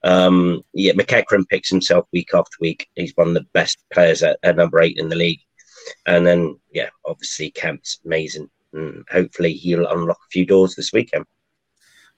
[0.03, 2.87] Um, yeah, McEachran picks himself week after week.
[2.95, 5.41] He's one of the best players at, at number eight in the league,
[6.05, 11.25] and then yeah, obviously Kemp's amazing, and hopefully he'll unlock a few doors this weekend.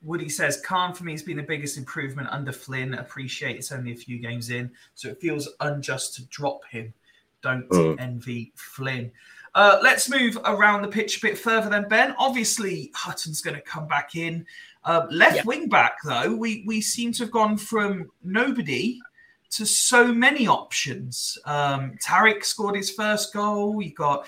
[0.06, 2.94] Woody says, Khan for me has been the biggest improvement under Flynn.
[2.94, 6.94] Appreciate it's only a few games in, so it feels unjust to drop him.
[7.41, 8.00] Don't mm.
[8.00, 9.12] envy Flynn.
[9.56, 12.13] Uh, let's move around the pitch a bit further then, Ben.
[12.18, 14.46] Obviously, Hutton's going to come back in.
[14.84, 15.46] Uh, left yep.
[15.46, 19.00] wing back, though, we, we seem to have gone from nobody
[19.52, 21.38] to so many options.
[21.46, 23.82] Um, Tariq scored his first goal.
[23.82, 24.28] You got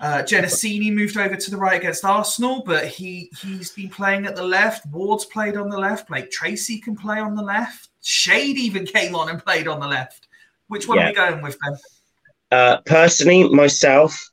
[0.00, 4.36] uh, Genesini moved over to the right against Arsenal, but he he's been playing at
[4.36, 4.86] the left.
[4.86, 6.08] Ward's played on the left.
[6.08, 7.88] Blake Tracy can play on the left.
[8.02, 10.28] Shade even came on and played on the left.
[10.68, 11.06] Which one yeah.
[11.06, 11.76] are we going with, Ben?
[12.50, 14.30] Uh, personally, myself,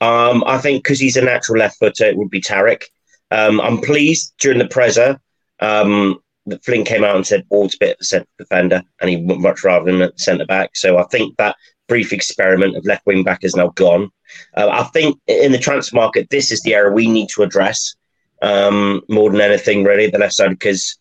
[0.00, 2.84] um, I think because he's a natural left footer, it would be Tariq.
[3.30, 5.18] Um, I'm pleased during the Preza
[5.60, 9.10] um, that Flynn came out and said Ward's a bit of a centre defender and
[9.10, 10.76] he would much rather than a centre back.
[10.76, 11.56] So I think that
[11.88, 14.10] brief experiment of left wing back is now gone.
[14.56, 17.94] Uh, I think in the transfer market, this is the area we need to address
[18.40, 20.98] um, more than anything, really, the left side, because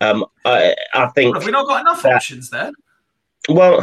[0.00, 1.34] um, I, I, think.
[1.34, 2.70] Have we not got enough that, options there?
[3.48, 3.80] Well,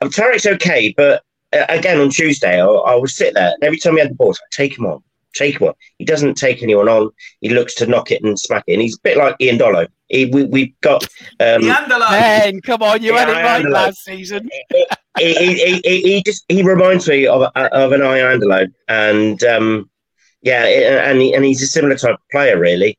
[0.00, 3.94] um, Tariq's okay, but again on Tuesday, I, I would sit there, and every time
[3.94, 5.02] he had the ball, I'd take him on,
[5.34, 5.74] take him on.
[5.98, 7.10] He doesn't take anyone on.
[7.40, 9.88] He looks to knock it and smack it, and he's a bit like Iandolo.
[10.08, 11.04] He, we, we've got
[11.40, 14.48] um, Ben, come on, you had it right last season.
[15.18, 19.90] he, he, he, he, just he reminds me of of an Iandolo, and um,
[20.40, 22.98] yeah, and he, and he's a similar type of player, really.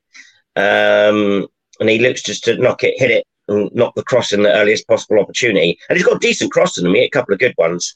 [0.55, 1.47] Um,
[1.79, 4.53] and he looks just to knock it, hit it, and knock the cross in the
[4.53, 5.77] earliest possible opportunity.
[5.89, 6.93] And he's got decent cross in him.
[6.93, 7.95] He hit a couple of good ones.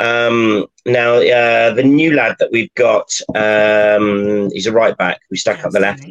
[0.00, 5.20] Um, now, uh, the new lad that we've got, um, he's a right back.
[5.30, 6.04] We stuck up the left.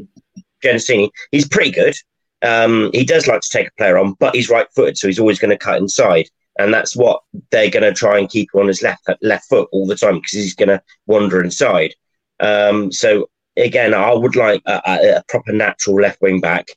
[0.63, 1.09] Genesini.
[1.31, 1.95] He's pretty good.
[2.41, 5.19] Um, he does like to take a player on, but he's right footed, so he's
[5.19, 6.27] always going to cut inside.
[6.59, 9.87] And that's what they're going to try and keep on his left left foot all
[9.87, 11.95] the time because he's going to wander inside.
[12.39, 16.67] Um, so again, I would like a, a, proper natural left wing back.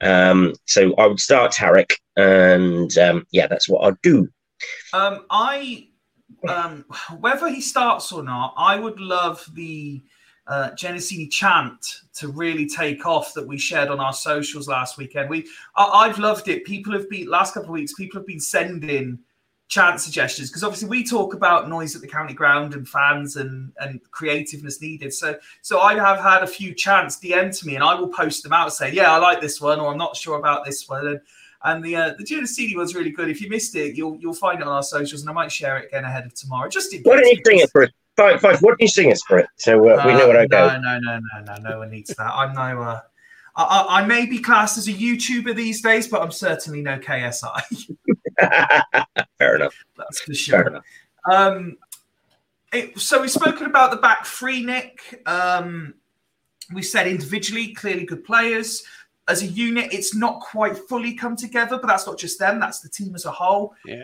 [0.00, 4.28] Um, so I would start Tariq, and um, yeah, that's what I'd do.
[4.92, 5.88] Um, I
[6.48, 6.84] um,
[7.18, 10.02] whether he starts or not, I would love the
[10.50, 15.30] uh, Genesini chant to really take off that we shared on our socials last weekend.
[15.30, 16.64] We, I, have loved it.
[16.64, 17.94] People have been last couple of weeks.
[17.94, 19.20] People have been sending
[19.68, 23.72] chant suggestions because obviously we talk about noise at the county ground and fans and
[23.78, 25.14] and creativeness needed.
[25.14, 28.42] So so I have had a few chants DM to me and I will post
[28.42, 31.06] them out saying, yeah, I like this one or I'm not sure about this one.
[31.06, 31.20] And
[31.62, 33.28] and the uh, the Genesini one's really good.
[33.28, 35.76] If you missed it, you'll you'll find it on our socials, and I might share
[35.76, 36.70] it again ahead of tomorrow.
[36.70, 37.90] Just in why don't you sing it for us?
[38.16, 38.60] Five, five.
[38.60, 40.68] Why don't you sing us, for it so uh, we know what I go?
[40.68, 41.70] No, no, no, no, no.
[41.70, 42.32] No one needs that.
[42.34, 42.82] I'm no.
[42.82, 43.00] Uh,
[43.56, 47.96] I, I, may be classed as a YouTuber these days, but I'm certainly no KSI.
[49.38, 49.74] Fair enough.
[49.96, 50.58] That's for sure.
[50.58, 50.84] Fair enough.
[51.30, 51.76] Um,
[52.72, 55.22] it, so we've spoken about the back three, Nick.
[55.26, 55.94] Um,
[56.72, 58.84] we said individually, clearly good players
[59.30, 62.80] as a unit, it's not quite fully come together, but that's not just them, that's
[62.80, 63.74] the team as a whole.
[63.86, 64.02] Yeah.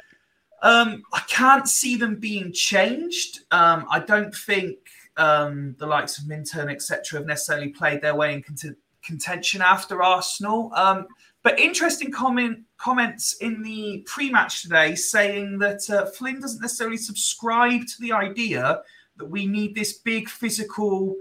[0.62, 3.40] Um, I can't see them being changed.
[3.50, 4.78] Um, I don't think
[5.16, 10.02] um, the likes of Minturn, etc., have necessarily played their way in cont- contention after
[10.02, 10.72] Arsenal.
[10.74, 11.06] Um,
[11.42, 17.82] but interesting comment comments in the pre-match today saying that uh, Flynn doesn't necessarily subscribe
[17.86, 18.82] to the idea
[19.16, 21.14] that we need this big physical,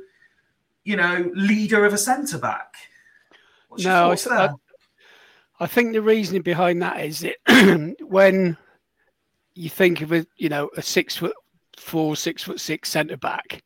[0.84, 2.74] you know, leader of a centre back.
[3.78, 4.50] No, I,
[5.60, 8.58] I, think the reasoning behind that is that when
[9.56, 11.36] you think of a you know a six foot
[11.78, 13.64] four, six foot six centre back,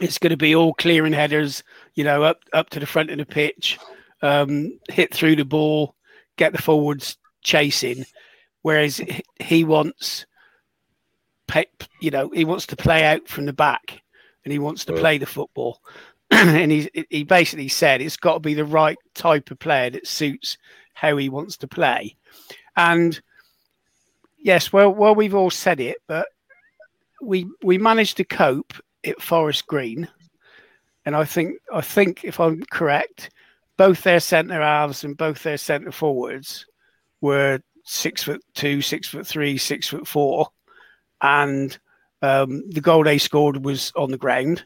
[0.00, 1.62] it's going to be all clearing headers,
[1.94, 3.78] you know, up up to the front of the pitch,
[4.22, 5.94] um, hit through the ball,
[6.36, 8.04] get the forwards chasing.
[8.62, 9.00] Whereas
[9.40, 10.26] he wants,
[12.00, 14.02] you know, he wants to play out from the back,
[14.44, 15.80] and he wants to play the football.
[16.30, 20.06] and he he basically said it's got to be the right type of player that
[20.06, 20.58] suits
[20.94, 22.16] how he wants to play.
[22.76, 23.20] And
[24.46, 26.28] yes, well, well, we've all said it, but
[27.20, 28.72] we we managed to cope
[29.04, 30.08] at Forest Green,
[31.04, 33.30] and I think I think if I'm correct,
[33.76, 36.64] both their centre halves and both their centre forwards
[37.20, 40.48] were six foot two, six foot three, six foot four,
[41.20, 41.76] and
[42.22, 44.64] um, the goal they scored was on the ground.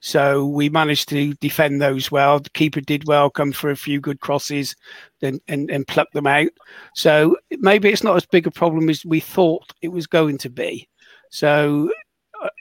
[0.00, 2.40] So we managed to defend those well.
[2.40, 4.74] The keeper did well, come for a few good crosses,
[5.20, 6.48] and, and, and pluck them out.
[6.94, 10.48] So maybe it's not as big a problem as we thought it was going to
[10.50, 10.88] be.
[11.28, 11.90] So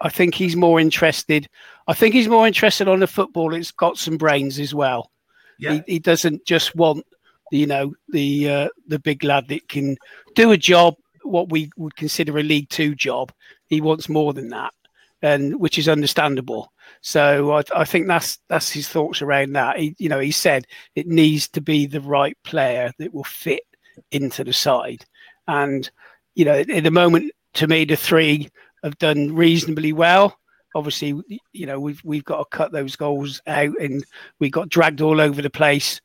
[0.02, 1.48] I think he's more interested.
[1.88, 3.54] I think he's more interested on the football.
[3.54, 5.10] It's got some brains as well.
[5.58, 5.74] Yeah.
[5.74, 7.06] He, he doesn't just want,
[7.52, 9.98] you know, the uh, the big lad that can
[10.36, 13.32] do a job, what we would consider a League Two job.
[13.68, 14.74] He wants more than that,
[15.22, 16.72] and which is understandable.
[17.02, 19.78] So I, I, think that's that's his thoughts around that.
[19.78, 23.64] He, you know, he said it needs to be the right player that will fit
[24.12, 25.06] into the side,
[25.48, 25.90] and
[26.36, 28.50] you know, at the moment, to me, the three
[28.84, 30.38] have done reasonably well.
[30.76, 31.20] Obviously,
[31.52, 34.06] you know, we've we've got to cut those goals out, and
[34.40, 36.02] we got dragged all over the place.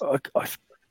[0.00, 0.46] I, I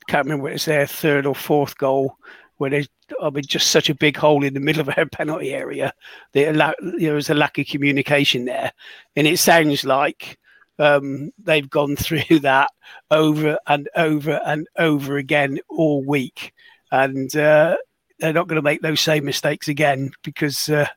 [0.08, 2.18] can't remember whether it's their third or fourth goal
[2.62, 5.52] where there's I mean just such a big hole in the middle of our penalty
[5.52, 5.94] area.
[6.34, 8.72] There, there was a lack of communication there,
[9.16, 10.38] and it sounds like
[10.78, 12.70] um, they've gone through that
[13.10, 16.54] over and over and over again all week,
[16.92, 17.76] and uh,
[18.20, 20.70] they're not going to make those same mistakes again because.
[20.70, 20.88] Uh,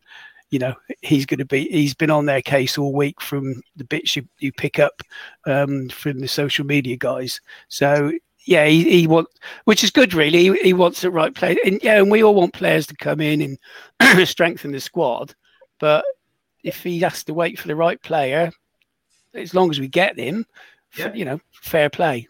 [0.50, 3.83] you know he's going to be he's been on their case all week from the
[3.83, 5.03] bits you, you pick up
[5.46, 8.12] um, from the social media guys so
[8.44, 9.33] yeah, he, he wants,
[9.64, 10.44] which is good, really.
[10.44, 13.20] He, he, wants the right player, and yeah, and we all want players to come
[13.20, 13.59] in
[14.00, 15.35] and strengthen the squad.
[15.78, 16.04] But
[16.62, 18.50] if he has to wait for the right player,
[19.35, 20.46] as long as we get him,
[20.96, 21.12] yeah.
[21.14, 22.28] you know, fair play.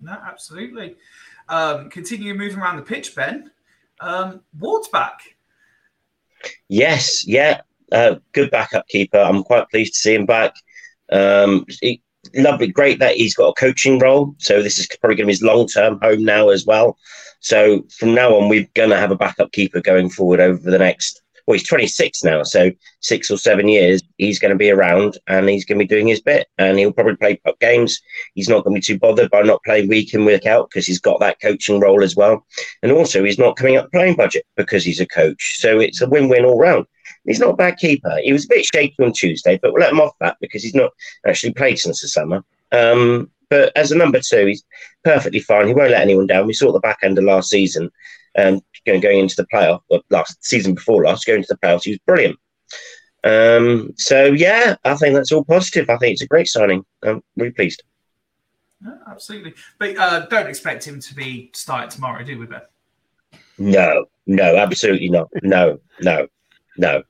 [0.00, 0.96] No, absolutely.
[1.48, 3.50] Um, continue moving around the pitch, Ben.
[4.00, 5.20] Um, Ward's back.
[6.68, 7.60] Yes, yeah,
[7.92, 9.18] uh, good backup keeper.
[9.18, 10.54] I'm quite pleased to see him back.
[11.12, 12.02] Um, he,
[12.34, 14.34] lovely, great that he's got a coaching role.
[14.38, 16.96] So this is probably going to be his long term home now as well.
[17.40, 20.78] So from now on, we're going to have a backup keeper going forward over the
[20.78, 21.22] next.
[21.46, 25.48] Well, he's 26 now, so six or seven years, he's going to be around and
[25.48, 26.46] he's going to be doing his bit.
[26.58, 27.98] And he'll probably play puck games.
[28.34, 30.86] He's not going to be too bothered by not playing week in, week out because
[30.86, 32.46] he's got that coaching role as well.
[32.82, 35.56] And also, he's not coming up playing budget because he's a coach.
[35.58, 36.86] So it's a win win all round.
[37.26, 38.16] He's not a bad keeper.
[38.22, 40.74] He was a bit shaky on Tuesday, but we'll let him off that because he's
[40.74, 40.90] not
[41.26, 42.44] actually played since the summer.
[42.72, 44.64] Um, but as a number two, he's
[45.04, 45.66] perfectly fine.
[45.66, 46.46] He won't let anyone down.
[46.46, 47.90] We saw at the back end of last season,
[48.38, 51.84] um, going, going into the playoff, last season before last, going to the playoffs.
[51.84, 52.38] He was brilliant.
[53.22, 55.90] Um, so yeah, I think that's all positive.
[55.90, 56.84] I think it's a great signing.
[57.02, 57.82] I'm really pleased.
[59.10, 62.62] Absolutely, but uh, don't expect him to be started tomorrow, do we, Ben?
[63.58, 65.28] No, no, absolutely not.
[65.42, 66.28] No, no,
[66.78, 67.02] no.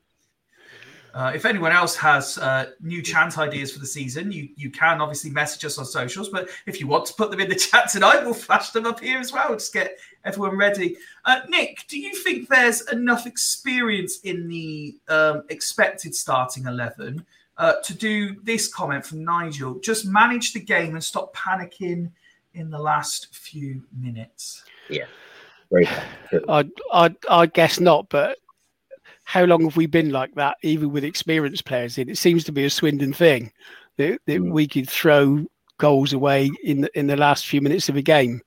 [1.14, 5.00] Uh, if anyone else has uh, new chant ideas for the season, you you can
[5.00, 6.28] obviously message us on socials.
[6.28, 9.00] But if you want to put them in the chat tonight, we'll flash them up
[9.00, 9.50] here as well.
[9.50, 10.96] Just get everyone ready.
[11.24, 17.24] Uh, Nick, do you think there's enough experience in the um, expected starting eleven
[17.58, 19.78] uh, to do this comment from Nigel?
[19.80, 22.10] Just manage the game and stop panicking
[22.54, 24.64] in the last few minutes.
[24.88, 25.04] Yeah.
[25.70, 25.88] Right.
[26.48, 28.38] I, I I guess not, but
[29.30, 32.08] how long have we been like that, even with experienced players in?
[32.08, 33.52] It seems to be a Swindon thing
[33.96, 34.50] that, that mm.
[34.50, 35.46] we could throw
[35.78, 38.40] goals away in the, in the last few minutes of a game.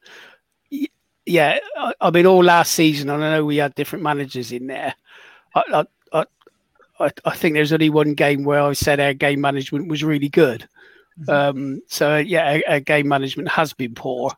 [1.26, 4.68] Yeah, I, I mean, all last season, and I know we had different managers in
[4.68, 4.94] there.
[5.56, 6.26] I, I,
[7.00, 10.28] I, I think there's only one game where I said our game management was really
[10.28, 10.68] good.
[11.18, 11.30] Mm-hmm.
[11.30, 14.34] Um, so yeah, our, our, game management has been poor.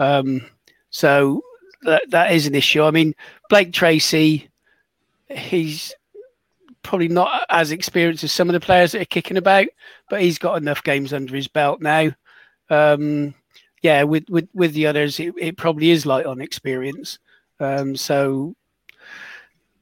[0.00, 0.42] Um,
[0.90, 1.40] so
[1.84, 2.82] that, that is an issue.
[2.82, 3.14] I mean,
[3.48, 4.50] Blake Tracy
[5.30, 5.94] he's
[6.82, 9.66] probably not as experienced as some of the players that are kicking about,
[10.08, 12.10] but he's got enough games under his belt now.
[12.70, 13.34] Um,
[13.82, 17.18] yeah, with, with, with the others, it, it probably is light on experience.
[17.60, 18.54] Um, so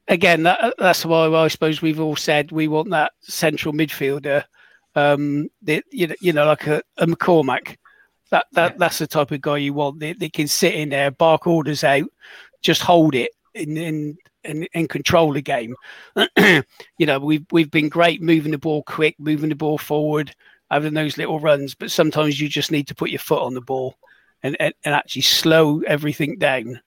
[0.07, 4.43] again, that, that's why I suppose we've all said we want that central midfielder.
[4.95, 7.77] Um, that you know, you know, like a, a McCormack.
[8.31, 8.77] That that yeah.
[8.79, 9.99] that's the type of guy you want.
[9.99, 12.09] that, they can sit in there, bark orders out,
[12.61, 15.75] just hold it, and, and and, and control the game.
[16.37, 20.33] you know, we've we've been great moving the ball quick, moving the ball forward,
[20.71, 23.61] having those little runs, but sometimes you just need to put your foot on the
[23.61, 23.95] ball
[24.43, 26.81] and and, and actually slow everything down.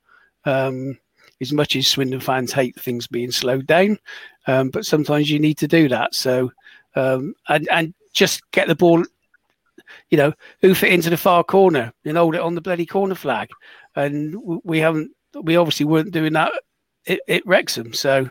[0.44, 0.98] Um,
[1.42, 3.98] as much as Swindon fans hate things being slowed down,
[4.46, 6.14] um, but sometimes you need to do that.
[6.14, 6.52] So
[6.94, 9.04] um, and and just get the ball,
[10.10, 13.14] you know, hoof it into the far corner and hold it on the bloody corner
[13.14, 13.48] flag.
[13.96, 16.52] And we haven't, we obviously weren't doing that
[17.06, 17.92] it, it wrecks them.
[17.92, 18.28] So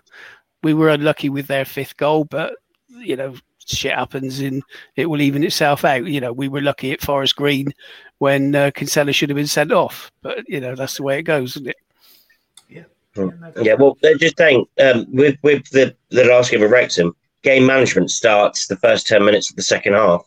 [0.64, 2.56] we were unlucky with their fifth goal, but
[2.90, 4.64] you know, shit happens and
[4.96, 6.06] it will even itself out.
[6.06, 7.74] You know, we were lucky at Forest Green
[8.18, 11.24] when uh, Kinsella should have been sent off, but you know that's the way it
[11.24, 11.78] goes, isn't it?
[12.70, 12.84] Yeah,
[13.62, 17.66] Yeah, well, they're just saying um, with with the the last game of Wrexham, game
[17.66, 20.26] management starts the first ten minutes of the second half.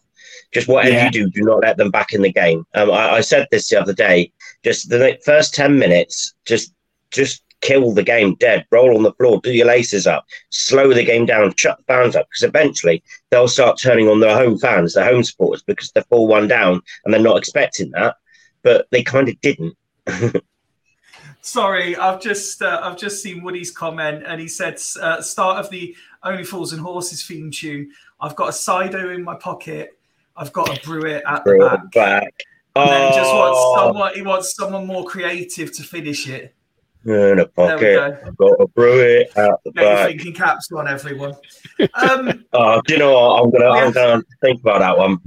[0.53, 1.05] Just whatever Yeah.
[1.07, 2.67] you do, do not let them back in the game.
[2.75, 4.31] Um, I, I said this the other day.
[4.63, 6.73] Just the first ten minutes, just
[7.11, 8.67] just kill the game dead.
[8.71, 12.15] Roll on the floor, do your laces up, slow the game down, shut the fans
[12.15, 16.05] up, because eventually they'll start turning on their home fans, their home supporters, because they're
[16.11, 18.17] four one down and they're not expecting that.
[18.63, 19.77] But they kind of didn't.
[21.41, 25.71] Sorry, I've just uh, I've just seen Woody's comment, and he said uh, start of
[25.71, 27.91] the Only Fools and Horses theme tune.
[28.21, 29.99] I've got a cider in my pocket.
[30.37, 31.91] I've got a brew it at the Bring back.
[31.93, 32.33] back.
[32.77, 33.75] And then he just wants Oh.
[33.77, 34.15] someone.
[34.15, 36.55] He wants someone more creative to finish it.
[37.05, 37.81] In a pocket.
[37.81, 38.19] go.
[38.27, 40.09] I've got to brew it out the Get back.
[40.09, 41.35] thinking caps on, everyone.
[41.95, 43.43] Um, Oh, do you know what?
[43.43, 45.19] I'm gonna, I'm gonna think about that one.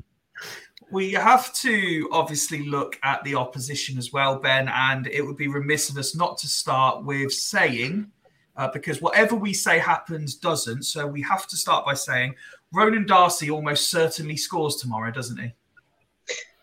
[0.91, 5.47] we have to obviously look at the opposition as well, Ben, and it would be
[5.47, 8.09] remiss of us not to start with saying,
[8.55, 10.83] uh, because whatever we say happens doesn't.
[10.83, 12.35] So we have to start by saying
[12.71, 15.51] Ronan Darcy almost certainly scores tomorrow, doesn't he?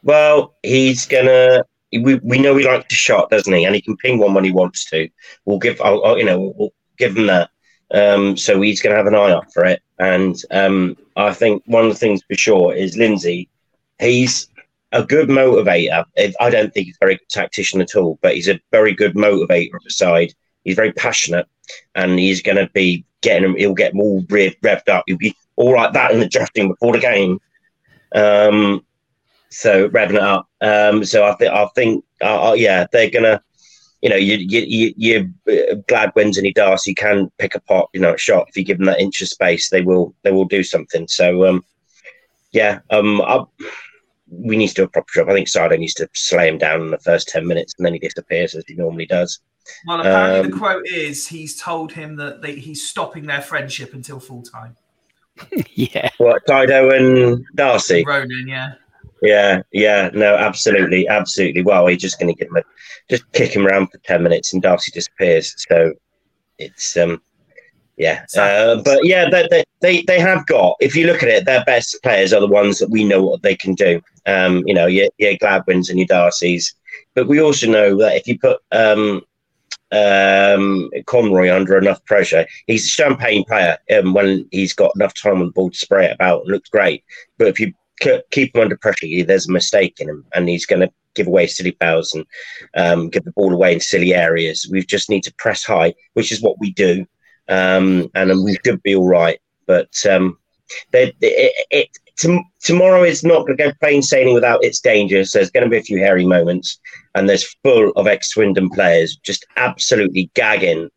[0.03, 1.65] Well, he's gonna.
[1.93, 3.65] We, we know he likes to shot, doesn't he?
[3.65, 5.09] And he can ping one when he wants to.
[5.45, 7.51] We'll give, I'll, I'll- you know, we'll, give him that.
[7.95, 9.81] Um, so he's going to have an eye out for it.
[9.99, 13.49] And um, I think one of the things for sure is Lindsey.
[13.99, 14.49] He's
[14.93, 16.05] a good motivator.
[16.39, 19.15] I don't think he's a very good tactician at all, but he's a very good
[19.15, 20.33] motivator of the side.
[20.65, 21.47] He's very passionate,
[21.95, 23.57] and he's going to be getting him.
[23.57, 25.05] He'll get them all rev- revved up.
[25.07, 27.41] He'll be all like that in the drafting before the game.
[28.15, 28.85] Um,
[29.53, 30.49] so revving it up.
[30.61, 33.43] Um, so I think I think uh, uh, yeah, they're gonna.
[34.01, 38.15] You know, you you you you Gladwins any Darcy can pick a pot, you know,
[38.15, 40.65] a shot if you give them that inch of space, they will they will do
[40.65, 41.07] something.
[41.07, 41.65] So um,
[42.51, 43.45] yeah, um, I,
[44.29, 45.29] we need to do a proper job.
[45.29, 47.93] I think Sardo needs to slay him down in the first ten minutes, and then
[47.93, 49.39] he disappears as he normally does.
[49.87, 53.95] Well, apparently the Um, quote is he's told him that they, he's stopping their friendship
[53.95, 54.77] until full time.
[55.75, 56.11] yeah.
[56.19, 58.05] What Dido and Darcy?
[58.05, 58.73] Ronan, yeah.
[59.23, 61.63] Yeah, yeah, no, absolutely, absolutely.
[61.63, 62.63] Well, he's just going to give him a,
[63.09, 65.55] just kick him around for ten minutes, and Darcy disappears.
[65.69, 65.93] So
[66.59, 67.23] it's um,
[67.97, 70.77] yeah, uh, but yeah, they, they they have got.
[70.81, 73.43] If you look at it, their best players are the ones that we know what
[73.43, 74.01] they can do.
[74.27, 76.75] Um, you know, your your Gladwins and your Darcys,
[77.15, 79.23] but we also know that if you put um
[79.93, 83.79] um Conroy under enough pressure, he's a champagne player.
[83.97, 86.71] Um, when he's got enough time on the ball to spray it about, it looks
[86.71, 87.05] great.
[87.39, 90.81] But if you keep him under pressure, there's a mistake in him, and he's going
[90.81, 92.25] to give away silly fouls and
[92.75, 94.69] um, give the ball away in silly areas.
[94.71, 97.07] We just need to press high, which is what we do,
[97.49, 99.41] um, and we should be all right.
[99.67, 100.39] But um,
[100.91, 101.89] they, it, it,
[102.21, 105.33] tom- tomorrow is not going to go plain sailing without its dangers.
[105.33, 106.81] There's going to be a few hairy moments,
[107.15, 110.89] and there's full of ex Swindon players just absolutely gagging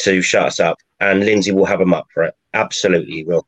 [0.00, 2.34] to shut us up, and Lindsey will have them up for it.
[2.54, 3.46] Absolutely, will.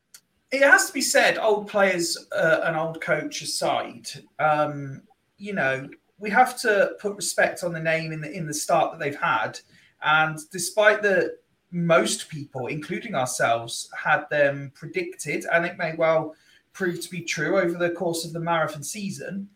[0.50, 5.02] It has to be said, old players uh, and old coach aside, um,
[5.36, 5.88] you know,
[6.18, 9.20] we have to put respect on the name in the in the start that they've
[9.20, 9.58] had.
[10.02, 11.36] And despite the
[11.70, 16.34] most people, including ourselves, had them predicted, and it may well
[16.72, 19.48] prove to be true over the course of the marathon season.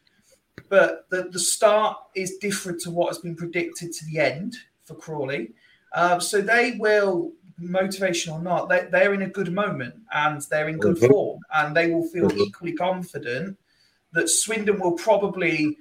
[0.68, 4.95] But the, the start is different to what has been predicted to the end for
[4.95, 5.53] Crawley.
[5.95, 7.32] Um, so they will,
[7.63, 11.09] motivation or not, they, they're in a good moment and they're in good Mhm.
[11.09, 12.39] form and they will feel Mhm.
[12.39, 13.57] equally confident
[14.13, 15.77] that Swindon will probably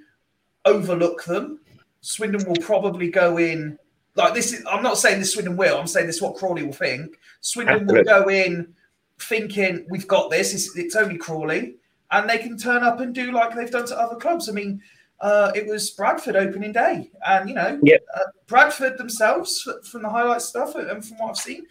[0.66, 1.60] overlook them.
[2.02, 3.78] Swindon will probably go in
[4.16, 4.54] like this.
[4.54, 5.78] Is, I'm not saying this Swindon will.
[5.78, 7.18] I'm saying this is what Crawley will think.
[7.42, 8.74] Swindon will go in
[9.20, 10.54] thinking we've got this.
[10.54, 11.76] It's, it's only Crawley,
[12.12, 14.50] and they can turn up and do like they've done to other clubs.
[14.50, 14.82] I mean,
[15.22, 18.02] uh, it was Bradford opening day, and you know, Yep.
[18.16, 21.66] uh, Bradford themselves from the highlight stuff and from what I've seen,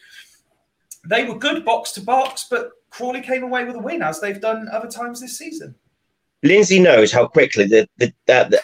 [1.09, 4.41] they were good box to box, but Crawley came away with a win as they've
[4.41, 5.75] done other times this season.
[6.43, 8.13] Lindsey knows how quickly the the,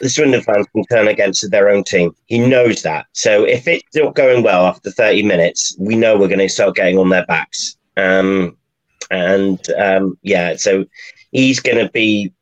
[0.00, 2.14] the Swindon fans can turn against their own team.
[2.26, 3.06] He knows that.
[3.12, 6.76] So if it's not going well after 30 minutes, we know we're going to start
[6.76, 7.76] getting on their backs.
[7.98, 8.56] Um,
[9.10, 10.86] and um, yeah, so
[11.32, 12.32] he's going to be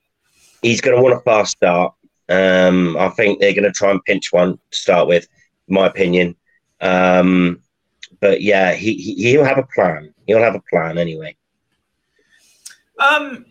[0.63, 1.95] he's going to want a fast start.
[2.29, 5.29] Um, I think they're going to try and pinch one to start with,
[5.69, 6.37] my opinion.
[6.81, 7.61] Um,
[8.21, 10.15] but yeah, he, he he'll have a plan.
[10.27, 11.37] He'll have a plan anyway.
[12.99, 13.47] Um,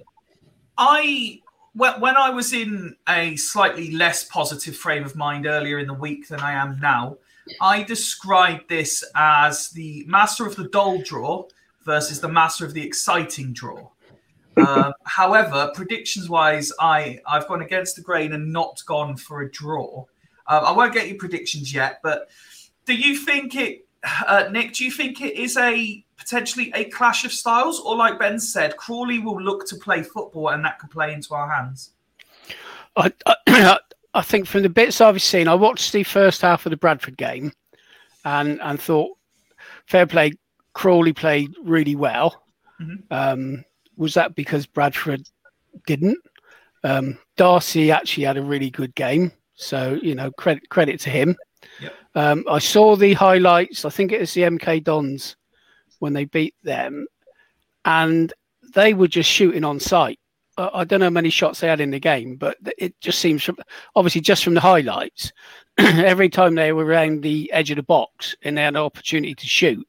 [0.77, 1.39] I
[1.75, 6.27] when I was in a slightly less positive frame of mind earlier in the week
[6.27, 7.17] than I am now,
[7.59, 11.47] I described this as the master of the dull draw
[11.83, 13.89] versus the master of the exciting draw.
[14.57, 19.51] Um, however, predictions wise, I I've gone against the grain and not gone for a
[19.51, 20.05] draw.
[20.47, 22.29] Um, I won't get you predictions yet, but
[22.85, 23.85] do you think it?
[24.27, 28.19] uh, Nick, do you think it is a potentially a clash of styles, or like
[28.19, 31.91] Ben said, Crawley will look to play football and that could play into our hands?
[32.95, 33.79] I, I,
[34.13, 37.17] I think from the bits I've seen, I watched the first half of the Bradford
[37.17, 37.51] game,
[38.25, 39.17] and and thought
[39.87, 40.33] fair play.
[40.73, 42.43] Crawley played really well.
[42.81, 42.95] Mm-hmm.
[43.11, 43.63] Um,
[43.97, 45.27] was that because Bradford
[45.85, 46.17] didn't?
[46.83, 51.35] Um, Darcy actually had a really good game, so you know credit credit to him.
[51.81, 51.93] Yep.
[52.15, 53.85] Um, I saw the highlights.
[53.85, 55.35] I think it was the MK Dons
[55.99, 57.07] when they beat them,
[57.85, 58.33] and
[58.73, 60.19] they were just shooting on sight.
[60.55, 63.43] I don't know how many shots they had in the game, but it just seems
[63.43, 63.57] from
[63.95, 65.31] obviously just from the highlights,
[65.79, 69.33] every time they were around the edge of the box and they had an opportunity
[69.33, 69.87] to shoot,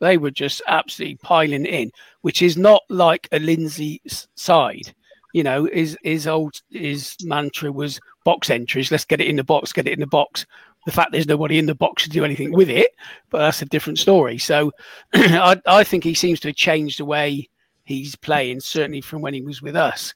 [0.00, 1.90] they were just absolutely piling in,
[2.22, 4.00] which is not like a Lindsey
[4.34, 4.94] side.
[5.32, 8.90] You know, his his old his mantra was box entries.
[8.90, 9.72] Let's get it in the box.
[9.72, 10.46] Get it in the box.
[10.86, 12.90] The fact there's nobody in the box to do anything with it,
[13.30, 14.38] but that's a different story.
[14.38, 14.70] So,
[15.14, 17.48] I I think he seems to have changed the way
[17.84, 20.14] he's playing, certainly from when he was with us.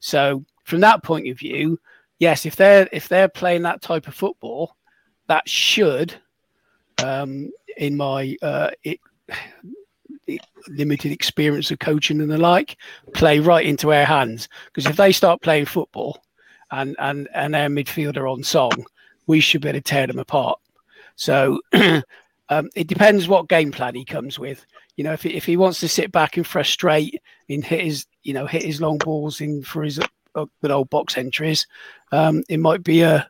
[0.00, 1.78] So from that point of view,
[2.18, 4.76] yes, if they're if they're playing that type of football,
[5.28, 6.14] that should,
[7.02, 9.00] um, in my uh, it,
[10.68, 12.76] limited experience of coaching and the like,
[13.12, 14.48] play right into our hands.
[14.66, 16.22] Because if they start playing football
[16.70, 18.86] and and and our midfielder on song,
[19.26, 20.58] we should be able to tear them apart.
[21.16, 21.60] So
[22.48, 24.64] um, it depends what game plan he comes with.
[24.96, 28.06] You know, if he, if he wants to sit back and frustrate and hit his,
[28.22, 29.98] you know, hit his long balls in for his
[30.34, 31.66] uh, good old box entries,
[32.12, 33.26] um, it might be a,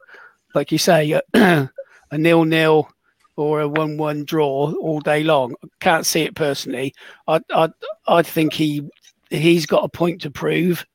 [0.54, 1.22] like you say, a,
[2.10, 2.88] a nil nil
[3.36, 5.54] or a one one draw all day long.
[5.80, 6.94] Can't see it personally.
[7.26, 7.68] I I
[8.06, 8.88] I think he
[9.30, 10.86] he's got a point to prove.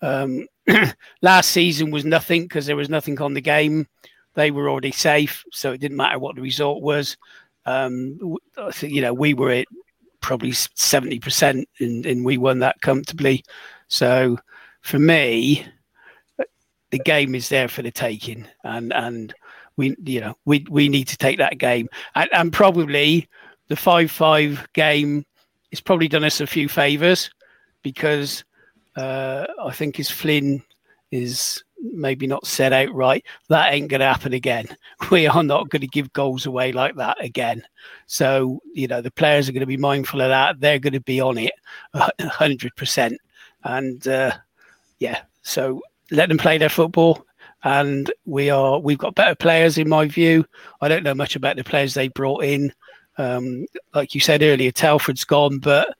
[0.00, 0.46] Um,
[1.22, 3.86] last season was nothing because there was nothing on the game.
[4.34, 7.16] They were already safe, so it didn't matter what the result was.
[7.66, 8.18] Um,
[8.80, 9.66] you know, we were at
[10.20, 13.44] probably 70% and, and we won that comfortably.
[13.88, 14.38] So
[14.80, 15.66] for me,
[16.90, 19.34] the game is there for the taking and, and
[19.76, 23.28] we, you know, we, we need to take that game and, and probably
[23.68, 25.24] the five, five game
[25.70, 27.30] has probably done us a few favors
[27.82, 28.44] because
[28.96, 30.62] uh, I think as Flynn
[31.10, 34.66] is maybe not said outright, that ain't going to happen again.
[35.10, 37.62] We are not going to give goals away like that again.
[38.06, 40.60] So, you know, the players are going to be mindful of that.
[40.60, 41.52] They're going to be on it
[41.94, 43.16] 100%.
[43.64, 44.32] And uh,
[45.00, 47.26] yeah, so let them play their football.
[47.64, 50.44] And we are, we've got better players in my view.
[50.80, 52.72] I don't know much about the players they brought in.
[53.18, 55.94] Um, like you said earlier, Telford's gone, but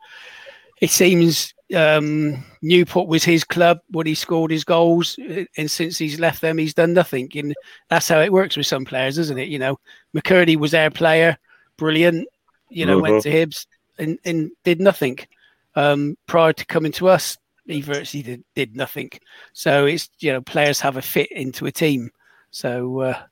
[0.80, 5.18] it seems um, Newport was his club when he scored his goals,
[5.56, 7.30] and since he's left them, he's done nothing.
[7.36, 7.54] And
[7.88, 9.48] that's how it works with some players, isn't it?
[9.48, 9.78] You know,
[10.14, 11.38] McCurdy was their player,
[11.76, 12.28] brilliant.
[12.68, 13.30] You know, went mm-hmm.
[13.30, 13.66] to Hibs
[13.98, 15.18] and, and did nothing.
[15.74, 19.10] Um, prior to coming to us, he virtually did, did nothing.
[19.52, 22.10] So it's you know, players have a fit into a team.
[22.50, 23.22] So uh,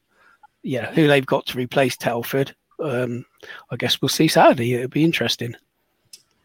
[0.63, 3.25] yeah, who they've got to replace Telford, um,
[3.71, 4.75] I guess we'll see Saturday.
[4.75, 5.55] It'll be interesting.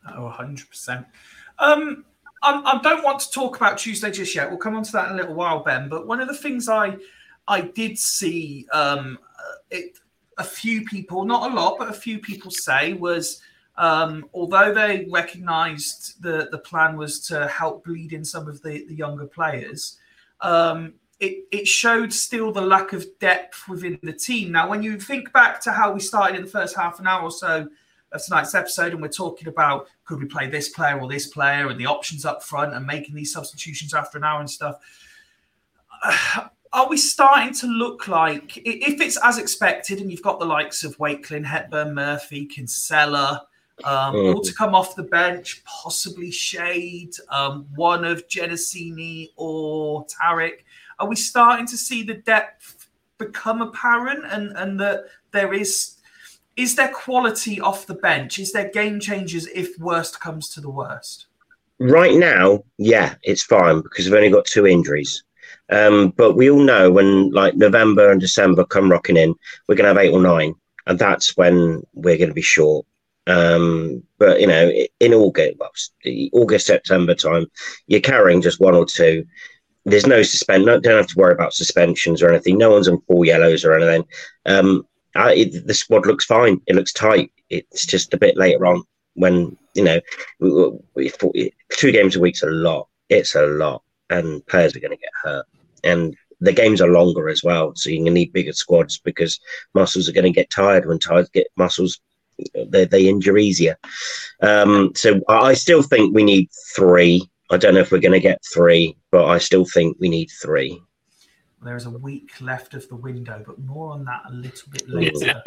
[0.09, 1.05] Oh, 100%.
[1.57, 2.05] Um,
[2.43, 4.49] I, I, don't want to talk about Tuesday just yet.
[4.49, 5.89] We'll come on to that in a little while, Ben.
[5.89, 6.97] But one of the things I
[7.47, 9.17] I did see um,
[9.71, 9.97] it,
[10.37, 13.41] a few people, not a lot, but a few people say was
[13.77, 18.85] um, although they recognised the the plan was to help bleed in some of the,
[18.87, 19.97] the younger players,
[20.41, 24.51] um, it, it showed still the lack of depth within the team.
[24.51, 27.23] Now, when you think back to how we started in the first half an hour
[27.23, 27.67] or so
[28.11, 31.67] of tonight's episode, and we're talking about could we play this player or this player,
[31.67, 34.77] and the options up front, and making these substitutions after an hour and stuff.
[36.73, 40.83] Are we starting to look like, if it's as expected, and you've got the likes
[40.83, 43.47] of Wakeling, Hepburn, Murphy, Kinsella,
[43.83, 44.35] um, mm.
[44.35, 50.59] all to come off the bench, possibly Shade, um, one of Genesini or Tariq.
[50.99, 55.95] Are we starting to see the depth become apparent and, and that there is
[56.55, 58.39] is there quality off the bench?
[58.39, 61.25] Is there game changers if worst comes to the worst?
[61.79, 65.23] Right now, yeah, it's fine because we've only got two injuries.
[65.69, 69.35] Um, but we all know when like November and December come rocking in,
[69.67, 70.55] we're going to have eight or nine,
[70.87, 72.85] and that's when we're going to be short.
[73.27, 75.71] Um, but you know, in August, well,
[76.33, 77.47] August September time,
[77.87, 79.25] you're carrying just one or two.
[79.85, 80.65] There's no suspend.
[80.65, 82.57] No, don't have to worry about suspensions or anything.
[82.57, 84.05] No one's on four yellows or anything.
[84.45, 86.59] Um, uh, it, the squad looks fine.
[86.67, 87.31] It looks tight.
[87.49, 89.99] It's just a bit later on when you know
[90.39, 92.87] we, we, two games a week's a lot.
[93.09, 95.45] It's a lot, and players are going to get hurt.
[95.83, 99.39] And the games are longer as well, so you're going to need bigger squads because
[99.73, 100.85] muscles are going to get tired.
[100.85, 101.99] When tired get muscles
[102.67, 103.77] they, they injure easier.
[104.41, 107.29] Um, so I still think we need three.
[107.51, 110.29] I don't know if we're going to get three, but I still think we need
[110.41, 110.81] three.
[111.63, 114.87] There is a week left of the window, but more on that a little bit
[114.87, 115.41] later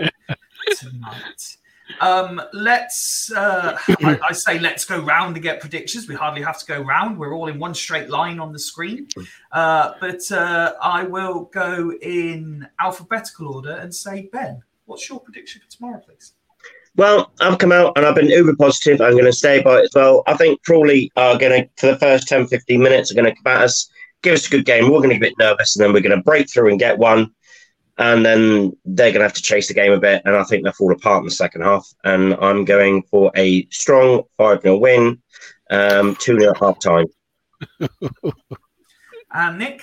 [0.76, 1.56] tonight.
[2.00, 6.08] Um, let's, uh, I, I, say, let's go round and get predictions.
[6.08, 7.18] We hardly have to go round.
[7.18, 9.08] We're all in one straight line on the screen.
[9.52, 15.62] Uh, but uh, I will go in alphabetical order and say, Ben, what's your prediction
[15.62, 16.34] for tomorrow, please?
[16.96, 19.00] Well, I've come out and I've been uber positive.
[19.00, 20.22] I'm going to stay by it as well.
[20.26, 23.34] I think Crawley are going to, for the first 10, 15 minutes, are going to
[23.34, 23.88] combat us,
[24.22, 24.84] give us a good game.
[24.84, 26.78] We're going to get a bit nervous and then we're going to break through and
[26.78, 27.32] get one
[27.98, 30.62] and then they're going to have to chase the game a bit, and I think
[30.62, 31.86] they'll fall apart in the second half.
[32.04, 35.20] And I'm going for a strong 5 0 win,
[35.70, 37.06] um, 2 0 at half time.
[39.32, 39.82] and Nick?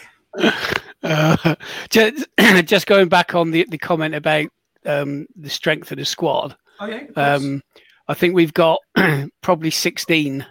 [1.04, 1.56] Uh,
[1.90, 2.26] just,
[2.66, 4.48] just, going back on the, the comment about
[4.86, 6.56] um, the strength of the squad.
[6.80, 7.62] Oh, yeah, um,
[8.08, 8.80] I think we've got
[9.42, 10.46] probably 16,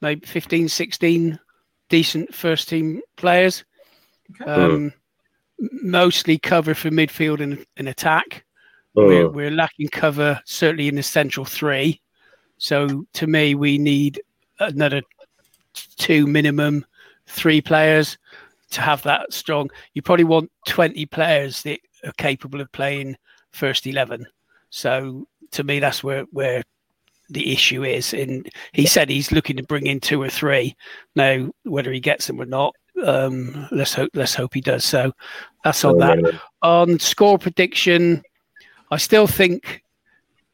[0.00, 1.38] maybe 15, 16
[1.88, 3.64] decent first team players.
[4.40, 4.50] Okay.
[4.50, 4.92] Um,
[5.82, 8.44] mostly cover for midfield and, and attack.
[8.96, 9.06] Oh.
[9.06, 12.00] We're, we're lacking cover certainly in the central three.
[12.58, 14.20] So to me, we need
[14.60, 15.02] another
[15.96, 16.84] two minimum,
[17.26, 18.16] three players
[18.70, 19.70] to have that strong.
[19.94, 23.16] You probably want 20 players that are capable of playing
[23.50, 24.26] first 11.
[24.70, 26.62] So to me, that's where, where
[27.30, 28.12] the issue is.
[28.12, 30.76] And he said he's looking to bring in two or three.
[31.16, 32.74] Now, whether he gets them or not,
[33.04, 34.84] um, let's hope let's hope he does.
[34.84, 35.12] So
[35.64, 36.40] that's on that.
[36.62, 38.22] On score prediction,
[38.90, 39.82] I still think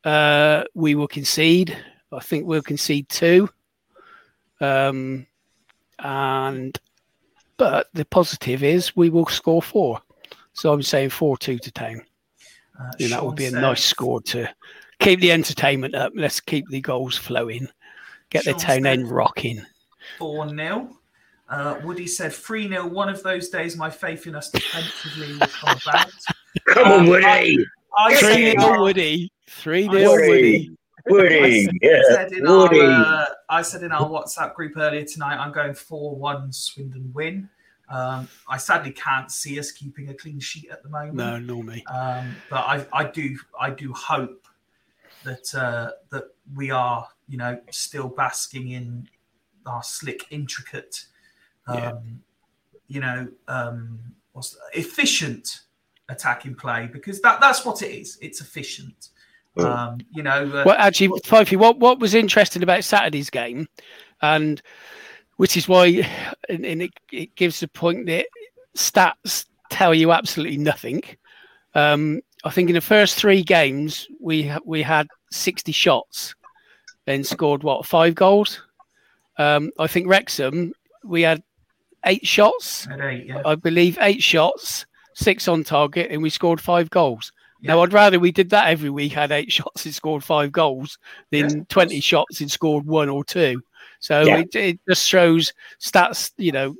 [0.04, 1.76] uh, we will concede.
[2.12, 3.48] I think we'll concede two.
[4.60, 5.26] Um,
[5.98, 6.78] and
[7.56, 10.00] but the positive is we will score four.
[10.54, 12.02] So I'm saying four two to town.
[12.78, 14.48] Uh, that would be a nice score to
[15.00, 16.12] keep the entertainment up.
[16.14, 17.68] Let's keep the goals flowing.
[18.30, 19.64] Get Sean the town end rocking.
[20.18, 20.96] 4 0.
[21.48, 22.86] Uh, Woody said 3 0.
[22.86, 26.12] One of those days, my faith in us defensively will come about.
[26.68, 27.66] Come on, um, Woody.
[28.16, 29.32] 3 0 Woody.
[29.48, 30.76] 3 0 Woody.
[31.08, 31.68] Woody.
[31.68, 32.02] I yeah.
[32.08, 32.80] Said Woody.
[32.80, 37.10] Our, uh, I said in our WhatsApp group earlier tonight, I'm going 4 1 Swindon
[37.12, 37.48] win.
[37.88, 41.14] Um, I sadly can't see us keeping a clean sheet at the moment.
[41.14, 41.82] No, nor me.
[41.92, 44.39] Um, but I, I do, I do hope
[45.24, 49.08] that uh, that we are, you know, still basking in
[49.66, 51.04] our slick, intricate
[51.66, 51.92] um, yeah.
[52.88, 53.98] you know, um,
[54.32, 55.60] what's efficient
[56.08, 58.18] attacking play because that that's what it is.
[58.20, 59.10] It's efficient.
[59.56, 60.44] Um, you know.
[60.46, 63.68] Uh, well, actually, Fifey, what what was interesting about Saturday's game,
[64.22, 64.62] and
[65.36, 66.08] which is why,
[66.48, 68.26] and, and it, it gives the point that
[68.76, 71.02] stats tell you absolutely nothing.
[71.74, 76.34] Um, I think in the first three games we we had sixty shots,
[77.06, 78.62] and scored what five goals.
[79.38, 80.72] Um, I think Wrexham
[81.04, 81.42] we had
[82.06, 82.86] eight shots.
[83.02, 83.42] Eight, yeah.
[83.44, 87.32] I believe eight shots, six on target, and we scored five goals.
[87.60, 87.74] Yeah.
[87.74, 90.98] Now, I'd rather we did that every week, had eight shots and scored five goals,
[91.30, 91.64] than yeah.
[91.68, 93.62] 20 shots and scored one or two.
[94.00, 96.74] So it, it just shows stats, you know,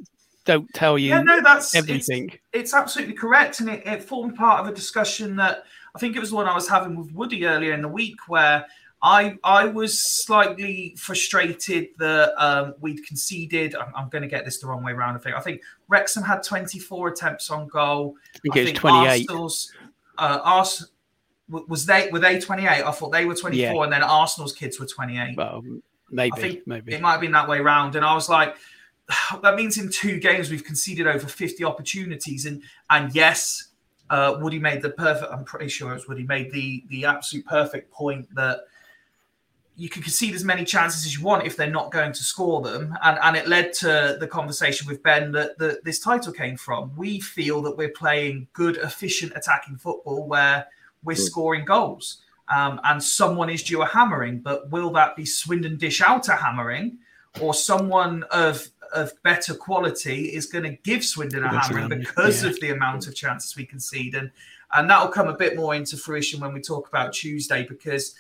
[0.45, 2.29] don't tell you yeah, no, that's, everything.
[2.29, 3.61] It's, it's absolutely correct.
[3.61, 5.65] And it, it formed part of a discussion that
[5.95, 8.17] I think it was the one I was having with Woody earlier in the week
[8.29, 8.67] where
[9.03, 13.75] I I was slightly frustrated that um, we'd conceded.
[13.75, 15.17] I'm, I'm, going to get this the wrong way around.
[15.17, 18.17] I think I think Wrexham had 24 attempts on goal.
[18.35, 19.09] I think, I think 28.
[19.09, 19.73] Arsenal's
[20.19, 20.91] uh, Ars-
[21.49, 22.69] was they were they 28?
[22.69, 23.83] I thought they were 24, yeah.
[23.83, 25.37] and then Arsenal's kids were 28.
[25.37, 25.63] Well,
[26.11, 27.97] maybe, I think maybe it might have been that way around.
[27.97, 28.55] And I was like,
[29.43, 33.67] that means in two games we've conceded over 50 opportunities, and and yes.
[34.09, 35.33] Uh, Woody made the perfect.
[35.33, 38.63] I'm pretty sure it was Woody made the the absolute perfect point that
[39.81, 42.61] you can concede as many chances as you want if they're not going to score
[42.61, 42.95] them.
[43.03, 46.93] And, and it led to the conversation with Ben that, that this title came from.
[46.97, 50.67] We feel that we're playing good, efficient attacking football where
[51.03, 52.19] we're scoring goals.
[52.55, 56.37] Um, and someone is due a hammering, but will that be Swindon dish out a
[56.37, 56.99] hammering,
[57.41, 62.51] or someone of of better quality is going to give Swindon a hammering because yeah.
[62.51, 64.31] of the amount of chances we concede, and
[64.73, 68.15] and that will come a bit more into fruition when we talk about Tuesday because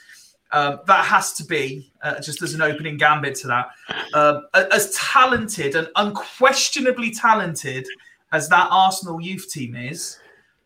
[0.52, 3.70] um, that has to be uh, just as an opening gambit to that.
[4.14, 7.86] Um, as talented and unquestionably talented
[8.32, 10.18] as that Arsenal youth team is,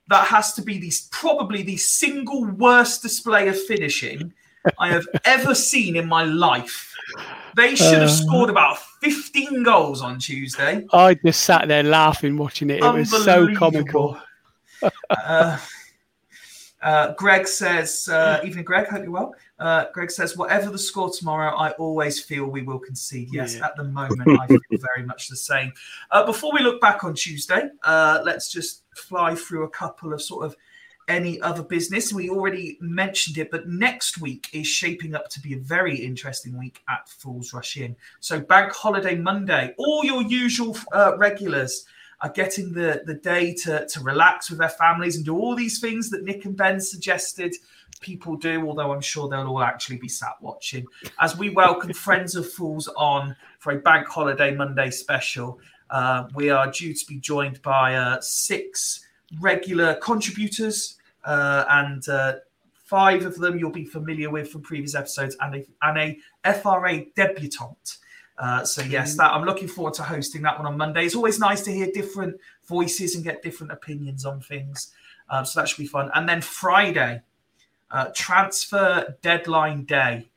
[0.08, 4.32] that has to be the probably the single worst display of finishing
[4.78, 6.94] I have ever seen in my life.
[7.56, 8.78] They should have uh, scored about
[9.10, 10.86] 15 goals on Tuesday.
[10.92, 12.82] I just sat there laughing watching it.
[12.82, 14.18] It was so comical.
[15.10, 15.58] uh,
[16.82, 18.86] Uh, Greg says, uh, evening, Greg.
[18.88, 19.34] Hope you're well.
[19.58, 23.28] Uh, Greg says, whatever the score tomorrow, I always feel we will concede.
[23.32, 23.64] Yes, Yeah.
[23.66, 24.58] at the moment, I feel
[24.94, 25.72] very much the same.
[26.10, 30.20] Uh, before we look back on Tuesday, uh, let's just fly through a couple of
[30.20, 30.56] sort of
[31.08, 32.12] any other business.
[32.12, 36.58] We already mentioned it, but next week is shaping up to be a very interesting
[36.58, 37.96] week at Fools Rush In.
[38.20, 41.86] So, Bank Holiday Monday, all your usual uh, regulars
[42.20, 45.80] are getting the, the day to, to relax with their families and do all these
[45.80, 47.54] things that Nick and Ben suggested
[48.00, 50.86] people do, although I'm sure they'll all actually be sat watching
[51.20, 55.58] as we welcome Friends of Fools on for a Bank Holiday Monday special.
[55.90, 59.03] Uh, we are due to be joined by uh, six
[59.40, 62.34] regular contributors, uh, and uh,
[62.72, 67.04] five of them you'll be familiar with from previous episodes, and a, and a FRA
[67.16, 67.98] debutante.
[68.36, 71.04] Uh, so yes, that I'm looking forward to hosting that one on Monday.
[71.04, 74.92] It's always nice to hear different voices and get different opinions on things.
[75.30, 76.10] Um, so that should be fun.
[76.14, 77.22] And then Friday,
[77.90, 80.28] uh, transfer deadline day.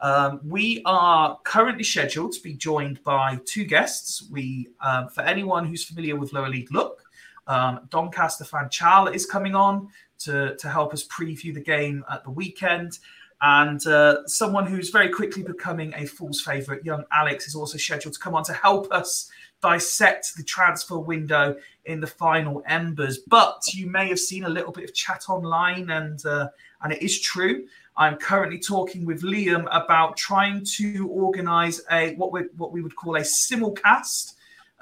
[0.00, 4.28] Um, we are currently scheduled to be joined by two guests.
[4.30, 7.03] We, um, for anyone who's familiar with Lower League Look,
[7.46, 9.88] um, Doncaster fan Chal is coming on
[10.20, 12.98] to, to help us preview the game at the weekend.
[13.40, 18.14] And uh, someone who's very quickly becoming a Fool's favourite, young Alex, is also scheduled
[18.14, 19.30] to come on to help us
[19.60, 23.18] dissect the transfer window in the final embers.
[23.18, 26.48] But you may have seen a little bit of chat online, and uh,
[26.82, 27.66] and it is true.
[27.96, 32.96] I'm currently talking with Liam about trying to organise a what we what we would
[32.96, 34.33] call a simulcast,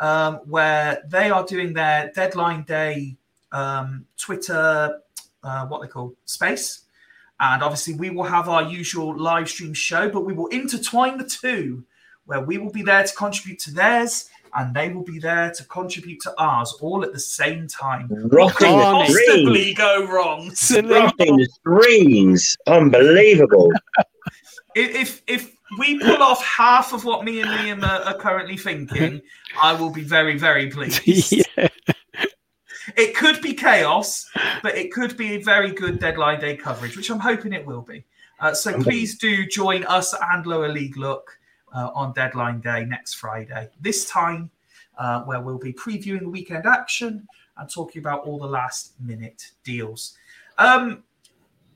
[0.02, 3.16] um, where they are doing their deadline day
[3.52, 5.00] um, Twitter,
[5.44, 6.82] uh, what they call space,
[7.38, 11.24] and obviously we will have our usual live stream show, but we will intertwine the
[11.24, 11.84] two,
[12.26, 14.28] where we will be there to contribute to theirs.
[14.54, 18.06] And they will be there to contribute to ours all at the same time.
[18.10, 20.48] Rocking the Possibly go wrong.
[20.48, 22.54] Rocking the screens.
[22.66, 23.72] Unbelievable.
[24.74, 29.20] if if we pull off half of what me and Liam are, are currently thinking,
[29.62, 31.32] I will be very very pleased.
[31.56, 31.68] yeah.
[32.96, 34.28] It could be chaos,
[34.62, 37.82] but it could be a very good deadline day coverage, which I'm hoping it will
[37.82, 38.04] be.
[38.40, 41.38] Uh, so please do join us and Lower League Look
[41.72, 43.70] uh, on deadline day next Friday.
[43.80, 44.50] This time,
[44.98, 49.52] uh, where we'll be previewing the weekend action and talking about all the last minute
[49.64, 50.16] deals.
[50.58, 51.04] Um,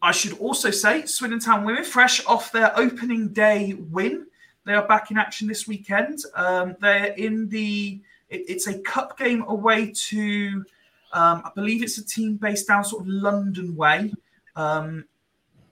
[0.03, 4.27] I should also say, Swindon Town women, fresh off their opening day win,
[4.65, 6.21] they are back in action this weekend.
[6.35, 10.65] Um, they're in the it, it's a cup game away to
[11.13, 14.13] um, I believe it's a team based down sort of London way.
[14.57, 15.05] Um,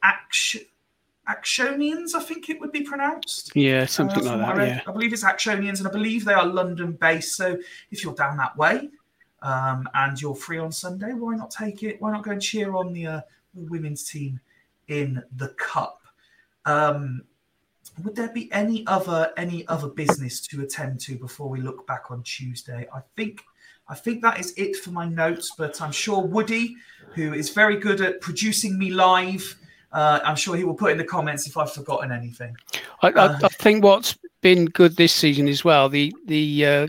[0.02, 0.60] Action,
[1.28, 3.50] Actonians, I think it would be pronounced.
[3.54, 4.68] Yeah, something Uh, like that.
[4.68, 4.80] Yeah.
[4.86, 7.36] I believe it's Actonians, and I believe they are London based.
[7.36, 7.58] So
[7.90, 8.90] if you're down that way
[9.42, 12.00] um, and you're free on Sunday, why not take it?
[12.00, 13.20] Why not go and cheer on the, uh,
[13.54, 14.40] the women's team
[14.88, 16.02] in the cup?
[16.64, 17.22] Um,
[18.02, 22.10] would there be any other any other business to attend to before we look back
[22.10, 22.86] on Tuesday?
[22.92, 23.42] I think
[23.88, 26.76] I think that is it for my notes, but I'm sure Woody,
[27.14, 29.56] who is very good at producing me live,
[29.92, 32.56] uh, I'm sure he will put in the comments if I've forgotten anything.
[33.02, 36.86] I, Uh, I, I think what's been good this season as well, the the uh,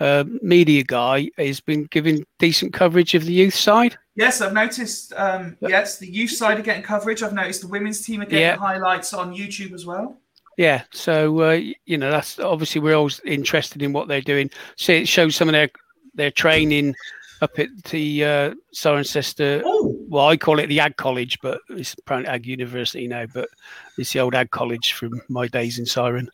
[0.00, 3.96] uh, media guy has been giving decent coverage of the youth side.
[4.16, 5.12] Yes, I've noticed.
[5.16, 7.22] Um, yes, the youth side are getting coverage.
[7.22, 8.56] I've noticed the women's team are getting Yeah.
[8.56, 10.18] highlights on YouTube as well.
[10.56, 14.50] Yeah, so uh, you know that's obviously we're always interested in what they're doing.
[14.76, 15.70] So it shows some of their
[16.14, 16.94] their training
[17.40, 19.62] up at the uh, Cirencester.
[19.64, 23.24] Oh, Well, I call it the Ag College, but it's apparently Ag University now.
[23.32, 23.48] But
[23.96, 26.30] it's the old Ag College from my days in Siren.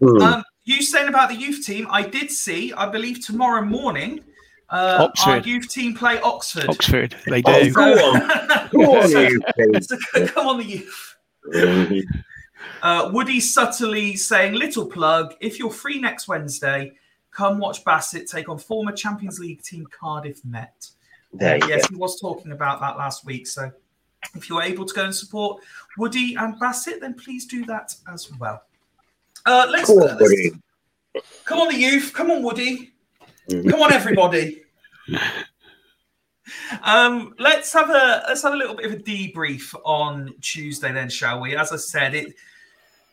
[0.00, 0.22] Hmm.
[0.22, 1.86] um, you saying about the youth team?
[1.90, 2.72] I did see.
[2.72, 4.20] I believe tomorrow morning,
[4.70, 5.46] uh, our Oxford.
[5.46, 6.66] youth team play Oxford.
[6.68, 7.72] Oxford, they Oh, do.
[7.72, 8.68] go on.
[8.70, 11.16] Go on, So- so come on, the youth.
[12.82, 15.34] Uh, Woody subtly saying, "Little plug.
[15.40, 16.92] If you're free next Wednesday,
[17.30, 20.90] come watch Bassett take on former Champions League team Cardiff Met."
[21.32, 21.94] There yes, go.
[21.94, 23.46] he was talking about that last week.
[23.46, 23.70] So
[24.34, 25.62] if you're able to go and support
[25.96, 28.62] Woody and Bassett, then please do that as well.
[29.48, 30.50] Uh, let's, Go on, let's- Woody.
[31.46, 32.12] come on, the youth.
[32.12, 32.92] Come on, Woody.
[33.48, 33.70] Mhm.
[33.70, 34.62] Come on, everybody.
[36.82, 41.08] Um, let's have a let's have a little bit of a debrief on Tuesday, then,
[41.08, 41.56] shall we?
[41.56, 42.34] As I said, it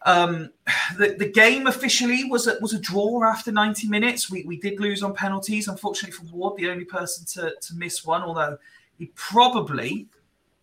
[0.05, 0.49] um,
[0.97, 4.29] the, the game officially was a, was a draw after 90 minutes.
[4.29, 8.05] We, we did lose on penalties, unfortunately for Ward, the only person to, to miss
[8.05, 8.57] one, although
[8.99, 10.07] he probably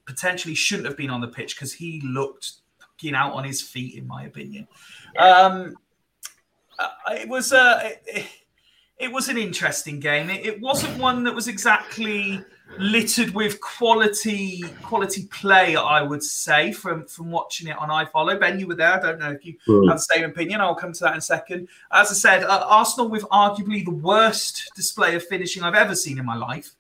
[0.05, 2.62] potentially shouldn't have been on the pitch because he looked
[3.03, 4.67] fucking out on his feet, in my opinion.
[5.19, 5.77] Um,
[6.79, 8.27] uh, it was uh, it,
[8.99, 10.31] it was an interesting game.
[10.31, 12.41] It, it wasn't one that was exactly
[12.79, 18.39] littered with quality quality play, I would say, from from watching it on iFollow.
[18.41, 18.95] Ben, you were there.
[18.95, 19.89] I don't know if you mm.
[19.89, 20.61] have the same opinion.
[20.61, 21.69] I'll come to that in a second.
[21.91, 26.19] As I said, uh, Arsenal with arguably the worst display of finishing I've ever seen
[26.19, 26.75] in my life.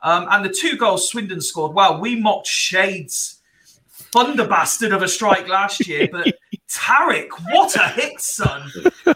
[0.00, 3.37] Um, and the two goals Swindon scored, well, we mocked Shades
[4.12, 6.26] thunder bastard of a strike last year, but
[6.70, 8.70] Tariq, what a hit, son!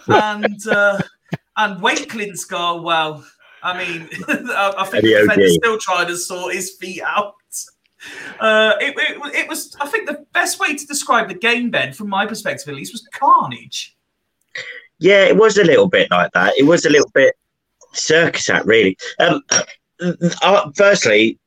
[0.07, 1.01] And uh,
[1.57, 3.25] and Wakeling's goal, well,
[3.63, 7.35] I mean, I think the still trying to sort his feet out.
[8.41, 11.93] Uh, it, it, it, was, I think, the best way to describe the game, Ben,
[11.93, 13.97] from my perspective at least, was carnage.
[14.99, 16.55] Yeah, it was a little bit like that.
[16.59, 17.37] It was a little bit
[17.93, 18.97] circus act, really.
[19.21, 19.43] Um,
[20.43, 21.39] uh, firstly,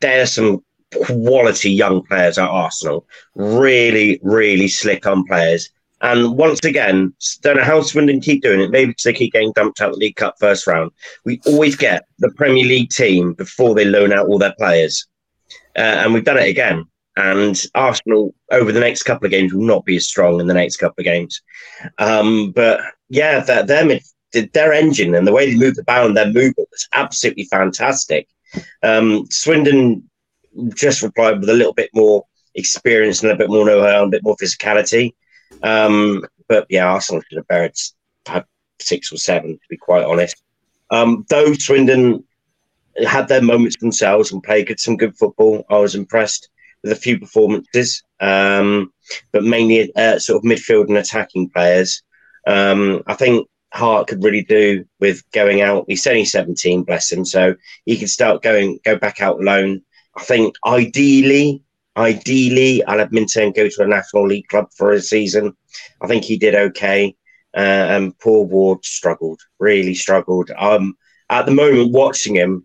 [0.00, 0.64] there's some
[0.94, 3.06] quality young players at Arsenal.
[3.34, 5.70] Really, really slick on players.
[6.00, 7.12] And once again,
[7.42, 8.70] don't know how Swindon keep doing it.
[8.70, 10.92] Maybe they keep getting dumped out the League Cup first round.
[11.24, 15.06] We always get the Premier League team before they loan out all their players,
[15.76, 16.84] uh, and we've done it again.
[17.16, 20.54] And Arsenal over the next couple of games will not be as strong in the
[20.54, 21.42] next couple of games.
[21.98, 23.98] Um, but yeah, their, their
[24.52, 28.28] their engine and the way they move the ball and their movement was absolutely fantastic.
[28.84, 30.08] Um, Swindon
[30.74, 32.24] just replied with a little bit more
[32.54, 35.14] experience and a bit more know-how and a bit more physicality.
[35.62, 37.74] Um, but yeah, Arsenal should have buried
[38.80, 40.42] six or seven, to be quite honest.
[40.90, 42.24] Um, though Swindon
[43.06, 46.48] had their moments themselves and played good, some good football, I was impressed
[46.82, 48.92] with a few performances, um,
[49.32, 52.02] but mainly uh, sort of midfield and attacking players.
[52.46, 55.84] Um, I think Hart could really do with going out.
[55.88, 59.82] He's only 17, bless him, so he could start going, go back out alone.
[60.18, 61.62] I think ideally
[61.98, 65.52] Ideally, I'll have Minturn go to a National League club for a season.
[66.00, 67.16] I think he did okay.
[67.56, 70.50] Uh, and Paul Ward struggled, really struggled.
[70.56, 70.96] Um,
[71.28, 72.64] at the moment, watching him,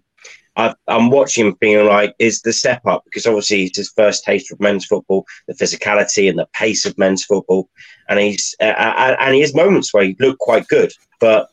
[0.56, 4.24] i am watching him being like, is the step up because obviously it's his first
[4.24, 7.70] taste of men's football, the physicality and the pace of men's football,
[8.10, 11.50] and he's uh, and he has moments where he looked quite good, but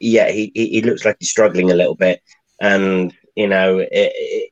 [0.00, 2.20] yeah, he he looks like he's struggling a little bit,
[2.60, 4.50] and you know, it,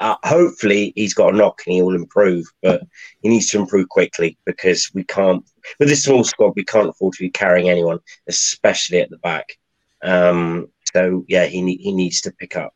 [0.00, 2.82] uh, hopefully he's got a knock and he will improve, but
[3.20, 5.44] he needs to improve quickly because we can't,
[5.78, 9.58] with this small squad, we can't afford to be carrying anyone, especially at the back.
[10.02, 12.74] Um, so yeah, he he needs to pick up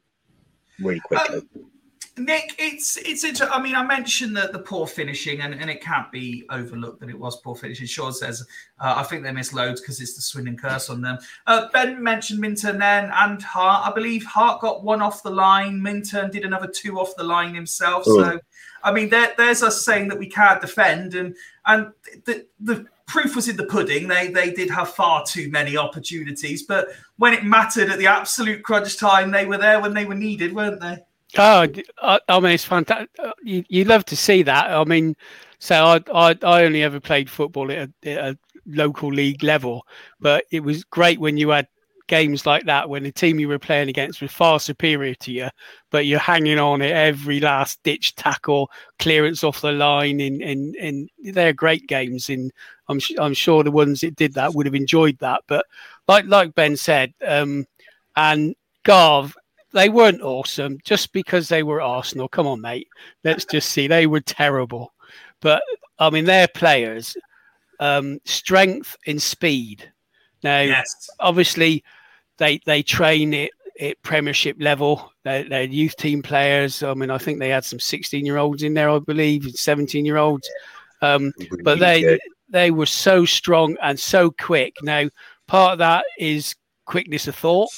[0.79, 1.39] really quickly.
[1.39, 1.71] Um,
[2.17, 3.49] Nick, it's it's interesting.
[3.53, 7.09] I mean, I mentioned that the poor finishing, and, and it can't be overlooked that
[7.09, 7.89] it was poor finishing.
[7.89, 8.47] Sean says,
[8.79, 11.19] uh, I think they missed loads because it's the Swindon curse on them.
[11.49, 13.89] Uh, ben mentioned Minturn then and Hart.
[13.89, 15.83] I believe Hart got one off the line.
[15.83, 18.07] Minturn did another two off the line himself.
[18.07, 18.23] Ooh.
[18.23, 18.41] So,
[18.85, 21.35] I mean, there, there's us saying that we can't defend, and
[21.67, 21.91] and
[22.27, 24.07] the the proof was in the pudding.
[24.07, 28.63] They they did have far too many opportunities, but when it mattered at the absolute
[28.63, 30.99] crunch time, they were there when they were needed, weren't they?
[31.37, 31.67] Oh,
[32.03, 33.11] I, I mean, it's fantastic.
[33.43, 34.71] You, you love to see that.
[34.71, 35.17] I mean,
[35.59, 39.87] so I, I, I only ever played football at a, at a local league level,
[40.21, 41.67] but it was great when you had
[42.07, 45.49] games like that when the team you were playing against was far superior to you,
[45.91, 50.77] but you're hanging on at every last ditch tackle, clearance off the line, and and
[50.77, 52.29] and they're great games.
[52.29, 52.53] And
[52.89, 55.43] I'm I'm sure the ones that did that would have enjoyed that.
[55.49, 55.67] But
[56.07, 57.67] like like Ben said, um,
[58.17, 58.55] and
[58.85, 59.35] Garv
[59.75, 62.29] they weren't awesome just because they were Arsenal.
[62.29, 62.89] Come on, mate.
[63.25, 63.87] Let's just see.
[63.87, 64.95] They were terrible.
[65.41, 65.63] But
[65.99, 67.17] I mean, they're players.
[67.81, 69.93] Um, strength and speed.
[70.43, 71.11] Now, yes.
[71.21, 71.85] obviously,
[72.39, 73.51] they they train it
[73.81, 75.13] at Premiership level.
[75.25, 76.83] They're, they're, youth team players.
[76.83, 80.05] I mean, I think they had some 16 year olds in there, I believe, 17
[80.05, 80.49] year olds.
[81.03, 81.33] Um,
[81.65, 82.19] but they
[82.49, 84.77] they were so strong and so quick.
[84.83, 85.09] Now,
[85.49, 86.55] part of that is
[86.87, 87.71] quickness of thought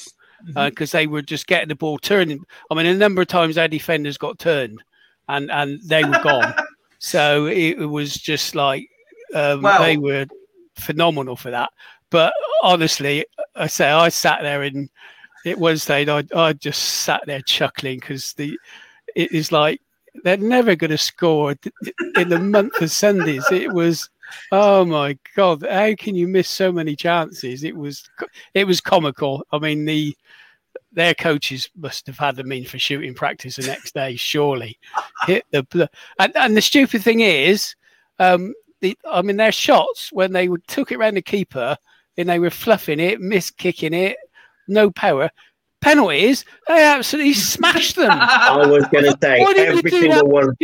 [0.44, 2.44] because uh, they were just getting the ball turning.
[2.70, 4.82] I mean, a number of times our defenders got turned
[5.28, 6.54] and and they were gone.
[6.98, 8.88] so it, was just like
[9.34, 9.78] um, wow.
[9.78, 10.26] they were
[10.76, 11.70] phenomenal for that.
[12.10, 12.32] But
[12.62, 13.24] honestly,
[13.54, 14.88] I say I sat there and
[15.44, 18.58] it was I I just sat there chuckling because the
[19.14, 19.80] it is like
[20.24, 21.54] they're never going to score
[22.16, 23.44] in the month of Sundays.
[23.50, 24.08] It was
[24.52, 27.64] oh my god how can you miss so many chances?
[27.64, 28.08] It was
[28.54, 29.44] it was comical.
[29.52, 30.16] I mean the
[30.92, 34.78] their coaches must have had them in for shooting practice the next day surely.
[35.26, 37.74] Hit the and, and the stupid thing is
[38.18, 41.76] um the i mean their shots when they would took it around the keeper
[42.16, 44.16] and they were fluffing it miss kicking it
[44.68, 45.30] no power.
[45.80, 46.44] Penalties?
[46.66, 48.10] They absolutely smashed them.
[48.12, 50.56] I was going to say every single one.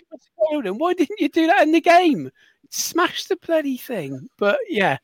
[0.79, 2.31] Why didn't you do that in the game
[2.73, 4.29] smash the bloody thing.
[4.39, 4.99] But yeah,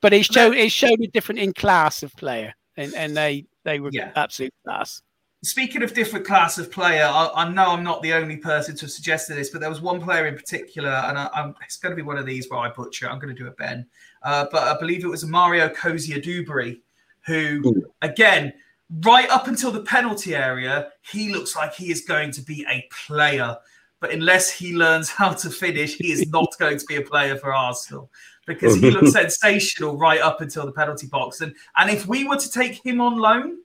[0.00, 3.80] but it showed it showed a different in class of player, and and they they
[3.80, 4.12] were yeah.
[4.16, 5.00] absolute class.
[5.44, 8.82] speaking of different class of player, I, I, know I'm not the only person to
[8.82, 11.96] have suggested this, but there was one player in particular, and I, it's going to
[11.96, 13.08] be one of these where I butcher.
[13.08, 13.86] I'm going to do a Ben,
[14.22, 16.80] uh, but I believe it was Mario Cozier-Duberry,
[17.26, 18.52] who again,
[19.00, 22.86] right up until the penalty area, he looks like he is going to be a
[23.06, 23.56] player.
[24.02, 27.38] But unless he learns how to finish, he is not going to be a player
[27.38, 28.10] for Arsenal
[28.46, 31.40] because he looks sensational right up until the penalty box.
[31.40, 33.58] And and if we were to take him on loan,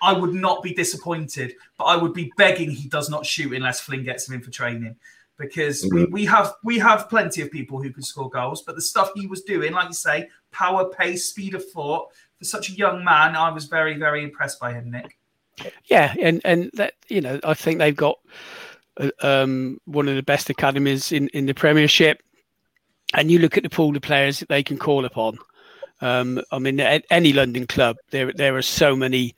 [0.00, 3.80] I would not be disappointed, but I would be begging he does not shoot unless
[3.80, 4.96] Flynn gets him in for training.
[5.36, 5.96] Because mm-hmm.
[5.96, 9.10] we, we have we have plenty of people who can score goals, but the stuff
[9.16, 13.02] he was doing, like you say, power, pace, speed of thought, for such a young
[13.02, 15.16] man, I was very, very impressed by him, Nick.
[15.86, 18.18] Yeah, and and that you know, I think they've got
[19.22, 22.22] um, one of the best academies in in the Premiership,
[23.14, 25.38] and you look at the pool of players that they can call upon.
[26.00, 29.34] Um, I mean, at any London club, there there are so many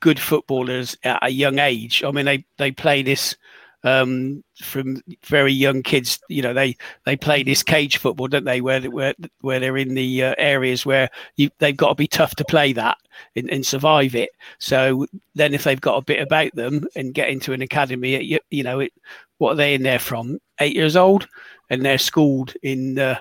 [0.00, 2.02] good footballers at a young age.
[2.04, 3.36] I mean, they they play this
[3.84, 6.18] um, from very young kids.
[6.28, 8.60] You know, they they play this cage football, don't they?
[8.60, 12.34] Where where where they're in the uh, areas where you, they've got to be tough
[12.36, 12.98] to play that
[13.36, 14.30] and, and, survive it.
[14.58, 18.38] So then, if they've got a bit about them and get into an academy, you,
[18.50, 18.92] you know, it,
[19.38, 20.38] what are they in there from?
[20.60, 21.26] Eight years old,
[21.70, 23.18] and they're schooled in uh,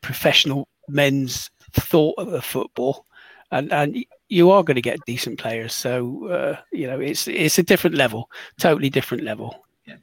[0.00, 3.06] professional men's thought of football
[3.52, 5.74] and and you are going to get decent players.
[5.74, 9.62] So uh, you know, it's it's a different level, totally different level.
[9.86, 9.96] Yeah.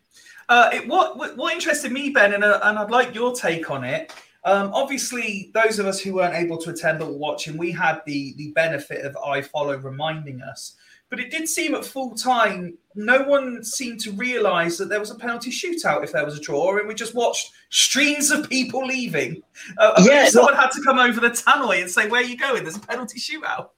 [0.48, 3.72] Uh, it, what, what, what interested me, Ben, and uh, and I'd like your take
[3.72, 4.14] on it.
[4.46, 8.02] Um, obviously, those of us who weren't able to attend or watch, and we had
[8.06, 10.76] the the benefit of iFollow reminding us.
[11.10, 15.10] But it did seem at full time, no one seemed to realise that there was
[15.10, 18.86] a penalty shootout if there was a draw, and we just watched streams of people
[18.86, 19.42] leaving.
[19.80, 22.62] Uh, yeah, someone had to come over the tannoy and say, "Where are you going?
[22.62, 23.70] There's a penalty shootout."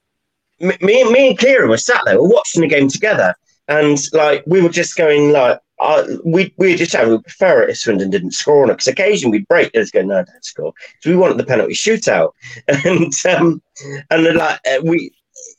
[0.62, 3.36] Me, me and Kieran were sat there, we're watching the game together,
[3.68, 7.72] and like we were just going like, uh, we we just had we prefer it
[7.72, 10.74] if Swindon didn't score on it because occasionally we'd break and go no don't score
[10.99, 12.34] so we wanted the penalty shootout.
[12.86, 13.62] And um
[14.12, 15.12] and like uh, we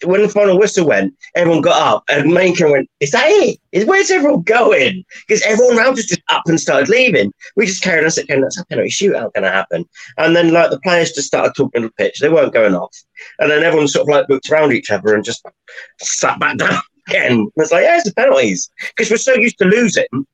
[0.05, 3.59] when the final whistle went, everyone got up and Mainkin went, Is that it?
[3.73, 5.05] Is where's everyone going?
[5.27, 7.33] Because everyone around us just up and started leaving.
[7.57, 9.85] We just carried on saying, That's a penalty shootout going to happen.
[10.19, 12.21] And then like the players just started talking on the pitch.
[12.21, 12.97] They weren't going off.
[13.39, 15.45] And then everyone sort of like looked around each other and just
[16.01, 17.33] sat back down again.
[17.33, 18.71] And it's like, Yeah, it's the penalties.
[18.89, 20.27] Because we're so used to losing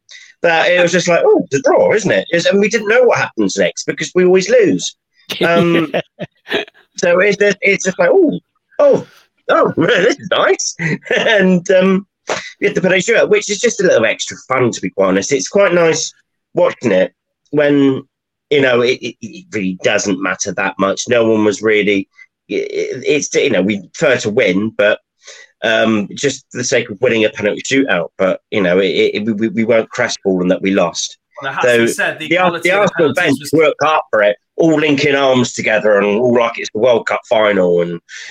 [0.43, 2.27] that it was just like, Oh, it's a draw, isn't it?
[2.47, 4.97] and we didn't know what happens next because we always lose.
[5.45, 5.93] Um,
[6.97, 8.41] so it's, it's just like, Oh,
[8.79, 9.07] oh,
[9.49, 10.77] oh, this is nice.
[11.17, 12.07] and um,
[12.61, 15.33] we had the shootout, which is just a little extra fun, to be quite honest.
[15.33, 16.13] It's quite nice
[16.55, 17.15] watching it
[17.51, 18.03] when,
[18.51, 21.09] you know, it, it, it really doesn't matter that much.
[21.09, 22.09] No one was really,
[22.49, 25.01] it, it's, you know, we prefer to win, but
[25.63, 28.11] um, just for the sake of winning a penalty shootout.
[28.17, 31.18] But, you know, we, we weren't crestfallen that we lost.
[31.63, 33.51] So said, the, the, the Arsenal bench was...
[33.53, 37.21] worked hard for it all linking arms together and all like it's the World Cup
[37.29, 37.81] final.
[37.81, 38.01] And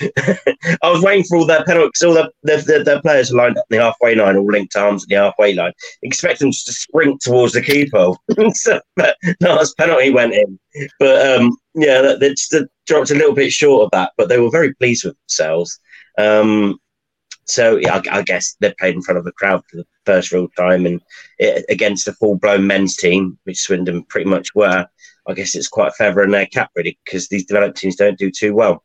[0.82, 3.64] I was waiting for all their penalties, all their, their, their, their, players lined up
[3.70, 6.72] in the halfway line, all linked arms at the halfway line, expect them just to
[6.72, 8.12] sprint towards the keeper.
[8.52, 10.58] so, but no, as penalty went in.
[11.00, 12.54] But um, yeah, they just
[12.86, 15.78] dropped a little bit short of that, but they were very pleased with themselves.
[16.18, 16.78] Um,
[17.48, 20.32] so yeah, I, I, guess they played in front of a crowd for the first
[20.32, 21.00] real time, and
[21.38, 24.86] it, against a full-blown men's team, which Swindon pretty much were.
[25.26, 28.30] I guess it's quite feather in their cap, really, because these developed teams don't do
[28.30, 28.82] too well.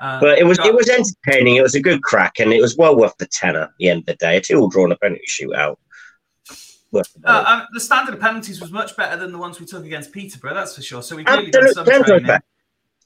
[0.00, 1.56] Uh, but it was it was entertaining.
[1.56, 3.62] It was a good crack, and it was well worth the tenner.
[3.62, 5.76] At the end of the day, a two-all drawn a penalty shootout.
[6.92, 10.10] Uh, uh, the standard of penalties was much better than the ones we took against
[10.12, 11.02] Peterborough, that's for sure.
[11.02, 12.28] So we clearly done some training.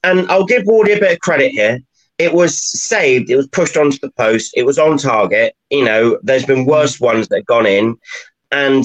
[0.03, 1.81] And I'll give Wardy a bit of credit here.
[2.19, 3.31] It was saved.
[3.31, 4.53] It was pushed onto the post.
[4.57, 5.55] It was on target.
[5.71, 7.97] You know, there's been worse ones that have gone in,
[8.53, 8.85] and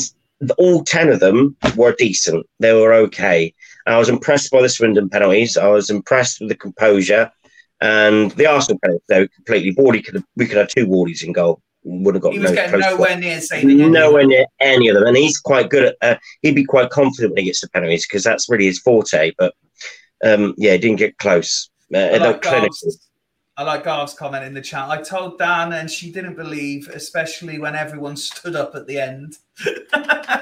[0.57, 2.45] all 10 of them were decent.
[2.59, 3.53] They were okay.
[3.86, 5.57] I was impressed by the Swindon penalties.
[5.57, 7.32] I was impressed with the composure
[7.82, 9.05] and the Arsenal penalties.
[9.07, 11.61] Though completely, Wardy could have, we could have two Wardies in goal.
[11.84, 15.05] Would have got he was no getting nowhere near saving nowhere near any of them,
[15.05, 15.95] and he's quite good at.
[16.01, 19.32] Uh, he'd be quite confident when he gets the penalties because that's really his forte.
[19.38, 19.55] But
[20.23, 21.69] um, yeah, he didn't get close.
[21.93, 22.41] Uh, like
[23.60, 24.88] I like Garv's comment in the chat.
[24.88, 29.38] I told Dan, and she didn't believe, especially when everyone stood up at the end.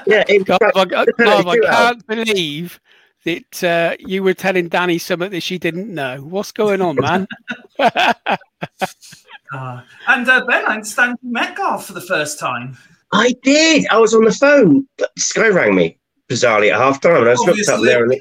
[0.06, 2.78] yeah, Garv, I, Garv, I can't believe
[3.24, 6.20] that uh, you were telling Danny something that she didn't know.
[6.20, 7.26] What's going on, man?
[7.80, 8.12] uh,
[10.06, 12.78] and uh, Ben, I understand you met Garv for the first time.
[13.12, 13.88] I did.
[13.90, 14.86] I was on the phone.
[15.18, 15.98] Sky rang me
[16.30, 18.04] bizarrely at half time, and I was looked up there.
[18.04, 18.16] And Uh,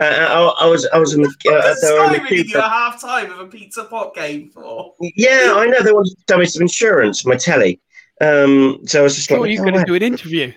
[0.00, 2.58] I, I was I was in the, uh, they were in the queue you for-
[2.58, 4.94] a half time of a pizza pot game for.
[5.00, 7.80] Yeah, I know they wanted to tell me some insurance, for my telly.
[8.20, 10.52] Um, so I was just Thought like, you oh, were going to do an interview.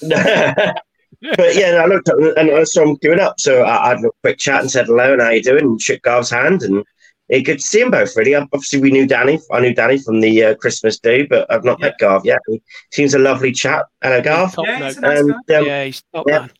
[0.00, 3.40] but yeah, I looked up and I saw him queuing up.
[3.40, 5.80] So I, I had a quick chat and said hello and how you doing and
[5.80, 6.84] shook Garv's hand and
[7.28, 8.16] it good to see them both.
[8.16, 9.40] Really, obviously we knew Danny.
[9.50, 12.38] I knew Danny from the uh, Christmas do, but I've not met Garv yet.
[12.48, 12.62] He
[12.92, 13.86] seems a lovely chap.
[14.02, 14.54] Hello, Garv.
[14.58, 14.86] Yeah, note.
[14.88, 16.40] he's a nice um, yeah, he's top yeah.
[16.40, 16.50] man.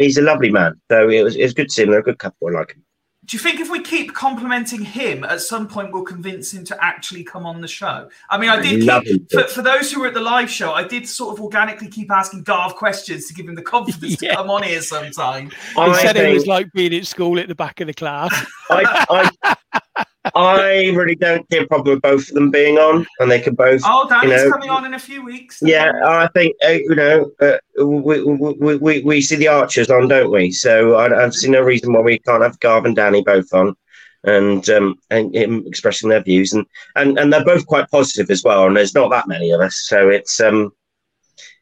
[0.00, 0.80] He's a lovely man.
[0.90, 1.90] So it was it was good to see him.
[1.90, 2.48] They're a good couple.
[2.48, 2.82] I like him.
[3.26, 6.84] Do you think if we keep complimenting him, at some point we'll convince him to
[6.84, 8.08] actually come on the show?
[8.28, 10.72] I mean, I did Love keep, for, for those who were at the live show,
[10.72, 14.30] I did sort of organically keep asking Garv questions to give him the confidence Yeah.
[14.30, 15.50] to come on here sometime.
[15.50, 18.34] He I said it was like being at school at the back of the class.
[18.70, 20.04] I, I,
[20.34, 23.54] I really don't see a problem with both of them being on, and they can
[23.54, 23.82] both.
[23.84, 25.58] Oh, Danny's know, coming on in a few weeks.
[25.62, 30.08] Yeah, I think uh, you know uh, we, we, we, we see the Archers on,
[30.08, 30.50] don't we?
[30.50, 33.76] So I, I've seen no reason why we can't have Garv and Danny both on,
[34.24, 36.66] and um, and him expressing their views, and,
[36.96, 38.66] and and they're both quite positive as well.
[38.66, 40.72] And there's not that many of us, so it's um,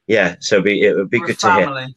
[0.07, 0.37] yeah.
[0.41, 1.89] So it'd be, it would be We're good to hear.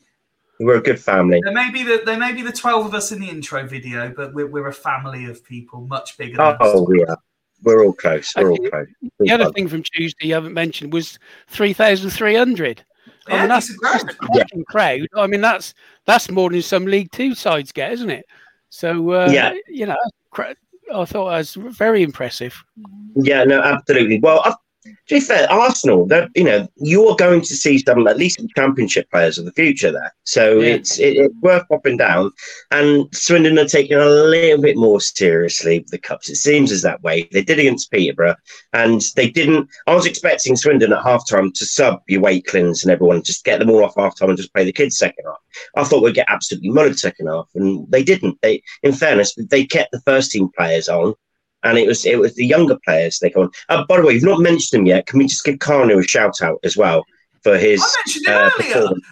[0.61, 0.73] Family.
[0.73, 1.41] We're a good family.
[1.43, 4.13] There may be the there may be the twelve of us in the intro video,
[4.15, 6.37] but we're, we're a family of people, much bigger.
[6.37, 6.87] Than Oh, us.
[6.87, 7.17] we are.
[7.63, 8.33] We're all close.
[8.35, 8.69] We're all Okay.
[8.69, 8.87] close.
[9.19, 12.83] The other thing from Tuesday you haven't mentioned was 3,300.
[13.27, 15.07] I Yeah, mean, that's, that's a cracking crowd.
[15.15, 18.25] I mean, that's that's more than some League Two sides get, isn't it?
[18.69, 19.53] So, uh, Yeah.
[19.67, 19.97] you know,
[20.35, 22.55] I thought that was very impressive.
[23.15, 24.19] Yeah, no, absolutely.
[24.19, 28.17] Well, i to be fair, Arsenal, that you know, you're going to see some at
[28.17, 30.13] least some championship players of the future there.
[30.23, 30.75] So Yeah.
[30.75, 32.31] it's it, it's worth popping down.
[32.71, 36.29] And Swindon are taking a little bit more seriously the cups.
[36.29, 37.29] It seems as that way.
[37.31, 38.35] They did against Peterborough,
[38.73, 39.69] and they didn't.
[39.87, 43.69] I was expecting Swindon at halftime to sub your Wakelings and everyone, just get them
[43.69, 45.37] all off halftime and just play the kids second half.
[45.75, 48.39] I thought we'd get absolutely mullered second half, and they didn't.
[48.41, 51.13] They, in fairness, they kept the first team players on
[51.63, 53.51] and it was it was the younger players they go on.
[53.69, 55.05] Uh, by the way, you've not mentioned them yet.
[55.05, 57.03] Can we just give Kanu a shout out as well
[57.43, 57.81] for his?
[57.81, 58.73] I mentioned uh, earlier.
[58.73, 59.05] performance?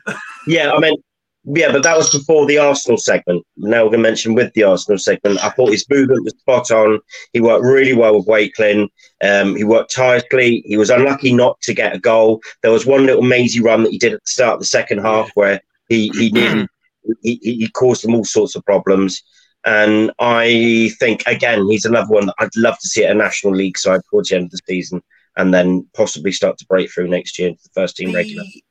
[0.48, 1.00] yeah, I meant
[1.46, 3.46] yeah, but that was before the Arsenal segment.
[3.58, 5.44] Now we're going to mention with the Arsenal segment.
[5.44, 7.00] I thought his movement was spot on.
[7.34, 8.90] He worked really well with Wakeling.
[9.24, 10.64] Um, he worked tirelessly.
[10.66, 12.42] He was unlucky not to get a goal.
[12.62, 15.00] There was one little mazy run that he did at the start of the second
[15.00, 16.68] half where he he nearly
[17.22, 19.24] he, he he caused them all sorts of problems.
[19.66, 23.54] And I think again, he's another one that I'd love to see at a national
[23.54, 25.02] league side towards the end of the season,
[25.38, 28.44] and then possibly start to break through next year into the first team regular.
[28.44, 28.64] The-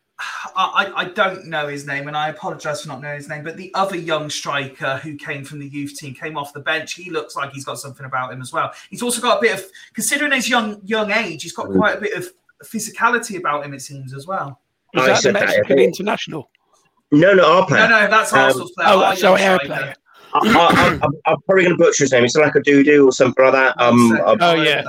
[0.56, 3.44] I, I I don't know his name, and I apologise for not knowing his name.
[3.44, 6.94] But the other young striker who came from the youth team came off the bench.
[6.94, 8.72] He looks like he's got something about him as well.
[8.90, 11.76] He's also got a bit of, considering his young young age, he's got Mm.
[11.76, 12.28] quite a bit of
[12.64, 13.72] physicality about him.
[13.74, 14.60] It seems as well.
[14.94, 15.80] Is I that the said that, Mexican think.
[15.88, 16.50] international?
[17.12, 17.88] No, no, our player.
[17.88, 18.88] No, no, that's Um, Arsenal's player.
[18.90, 19.94] Oh, our sorry, young our player.
[20.34, 22.24] I, I, I'm, I'm probably going to butcher his name.
[22.24, 23.80] It's like a doo doo or something like that.
[23.80, 24.82] Um, So- um, Oh, yeah.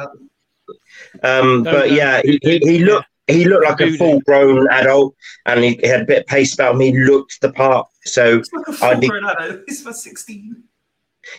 [1.23, 4.67] um, No, but no, yeah, he, he, he looked he looked like a full grown
[4.71, 6.79] adult, and he, he had a bit of pace about him.
[6.81, 7.87] He looked the part.
[8.05, 9.61] So He's like a I full think- grown adult.
[9.67, 10.63] He's about 16.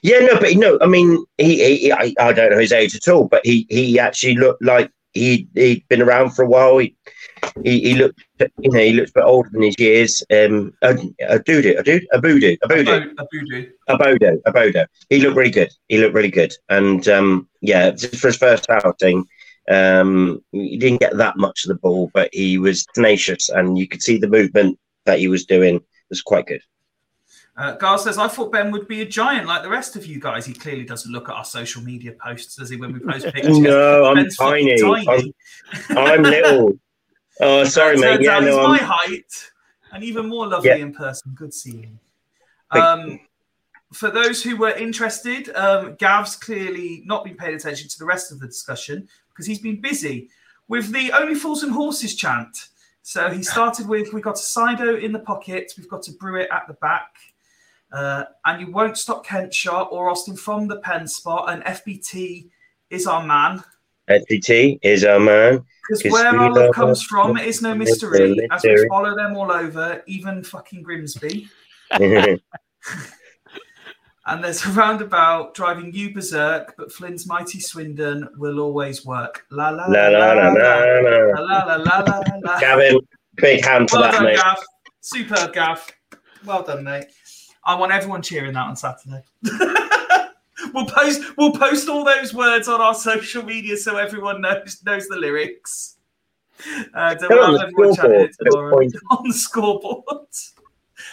[0.05, 2.95] yeah, no, but no, I mean, he, he, he I, I don't know his age
[2.95, 6.79] at all, but he he actually looked like he he'd been around for a while.
[6.79, 6.95] He
[7.65, 8.21] he, he looked,
[8.59, 10.23] you know, he looked a bit older than his years.
[10.31, 10.97] Um, a,
[11.29, 13.15] a dude, a dude, a voodoo, a voodoo.
[13.19, 13.71] A voodoo.
[13.89, 14.87] A Bodo, a Bodo.
[15.09, 15.73] He looked really good.
[15.89, 16.53] He looked really good.
[16.69, 19.27] And um, yeah, just for his first outing,
[19.71, 23.87] um, he didn't get that much of the ball, but he was tenacious and you
[23.89, 26.63] could see the movement that he was doing was quite good.
[27.57, 30.19] Uh, Gar says, I thought Ben would be a giant like the rest of you
[30.19, 30.47] guys.
[30.47, 33.59] He clearly doesn't look at our social media posts, does he, when we post pictures?
[33.59, 34.81] No, I'm tiny.
[34.81, 35.35] tiny.
[35.91, 36.79] I'm, I'm little.
[37.39, 38.17] Oh, sorry, mate.
[38.17, 39.51] turns Yeah, out no, my I'm, height
[39.93, 40.77] and even more lovely Yeah.
[40.77, 41.33] in person.
[41.35, 41.99] Good seeing.
[42.71, 43.21] Um,
[43.93, 48.31] for those who were interested, um, Gav's clearly not been paying attention to the rest
[48.31, 50.31] of the discussion because he's been busy
[50.69, 52.69] with the Only Fools and Horses chant.
[53.03, 56.41] So he started with We've got a Sido in the pocket, we've got to brew
[56.41, 57.17] it at the back.
[57.93, 61.51] Uh, and you won't stop Kent shot or Austin from the pen spot.
[61.51, 62.49] And FBT
[62.91, 63.65] is our man.
[64.11, 65.65] FBT is our man.
[65.89, 68.87] Because 'Cause where we our love love comes from is no It's mystery, as we
[68.89, 71.49] follow them all over, even fucking Grimsby.
[74.27, 79.45] And there's a roundabout driving you berserk, but Flynn's mighty Swindon will always work.
[79.51, 81.41] La la la, la, la, la, la.
[81.41, 82.61] la la la la la.
[82.61, 83.01] Gavin,
[83.37, 84.37] big hand for Well that, done, mate.
[84.37, 84.59] Gav.
[85.01, 85.85] Superb, Gav.
[86.45, 87.07] Well done, mate.
[87.65, 89.23] I want everyone cheering that on Saturday.
[90.75, 95.07] We'll post we'll post all those words on our social media so everyone knows knows
[95.09, 95.97] the lyrics.
[96.95, 100.27] Uh, we'll on have the everyone chanting it scoreboard, tomorrow on scoreboard.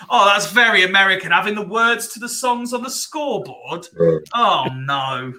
[0.10, 1.32] Oh, that's very American.
[1.32, 3.88] Having the words to the songs on the scoreboard.
[3.98, 4.24] Mm.
[4.34, 5.34] Oh no.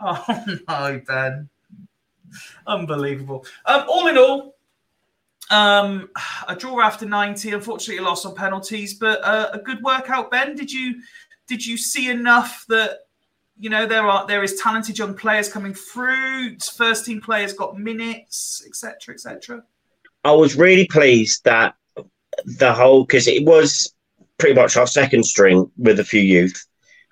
[0.00, 1.48] Oh no, Ben.
[2.66, 3.44] Unbelievable.
[3.66, 4.56] Um, all in all,
[5.50, 6.10] um,
[6.46, 7.52] a draw after 90.
[7.52, 10.54] Unfortunately, a loss on penalties, but uh, a good workout, Ben.
[10.54, 11.00] Did you
[11.46, 12.98] did you see enough that
[13.58, 16.58] you know there are there is talented young players coming through?
[16.58, 19.62] First team players got minutes, etc., etc.
[20.24, 21.74] I was really pleased that
[22.44, 23.94] the whole because it was
[24.38, 26.64] pretty much our second string with a few youth.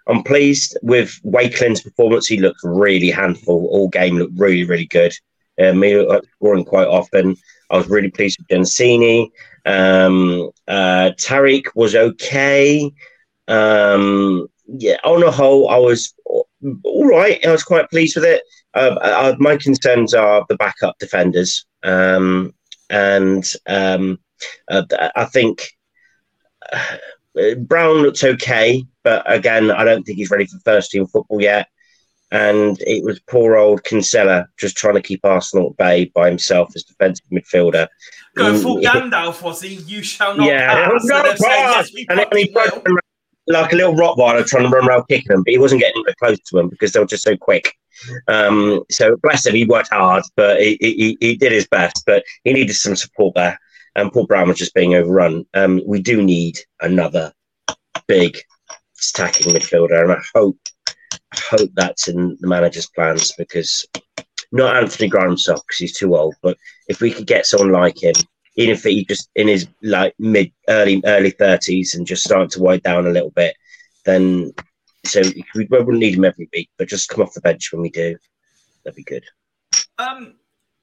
[0.07, 2.29] I'm pleased with Wakeling's performance.
[2.29, 4.19] He looked really handful all game.
[4.19, 5.15] Looked really really good.
[5.61, 7.37] Um, he looked scoring quite often.
[7.71, 9.31] I was really pleased with Gensini.
[9.65, 12.93] Um, uh, Tariq was okay.
[13.49, 17.45] Um, yeah, on the whole, I was all right.
[17.47, 18.43] I was quite pleased with it.
[18.75, 22.53] Uh, uh, my concerns are the backup defenders, um,
[22.91, 24.19] and um,
[24.71, 24.83] uh,
[25.15, 25.71] I think
[26.73, 31.41] uh, Brown looks okay, but again, I don't think he's ready for first team football
[31.41, 31.69] yet.
[32.33, 36.73] And it was poor old Kinsella just trying to keep Arsenal at bay by himself
[36.75, 37.87] as defensive midfielder.
[38.35, 38.81] Going Mm, full.
[38.83, 39.75] Gandalf, was he?
[39.75, 41.05] You shall not Yeah, pass.
[41.05, 41.91] no And they've said, pass.
[41.95, 42.69] yes, and then he ran
[43.47, 46.39] like a little Rottweiler trying to run around kicking them, but he wasn't getting close
[46.39, 47.75] to them because they were just so quick.
[48.29, 52.25] Um, so bless him, he worked hard, but he, he, he did his best, but
[52.45, 53.59] he needed some support there.
[53.95, 55.47] And Paul Brown was just being overrun.
[55.55, 57.33] Um, we do need another
[58.07, 58.39] big
[59.11, 60.59] attacking midfielder, and I hope
[61.33, 63.87] I hope that's in the manager's plans because
[64.53, 66.57] not Anthony Grimes because he's too old, but
[66.89, 68.15] if we could get someone like him,
[68.57, 72.63] even if he just in his like mid early early thirties and just starting to
[72.63, 73.55] wind down a little bit,
[74.05, 74.53] then
[75.05, 75.23] so
[75.55, 78.17] we wouldn't need him every week, but just come off the bench when we do,
[78.85, 79.25] that'd be good.
[79.99, 80.35] Um,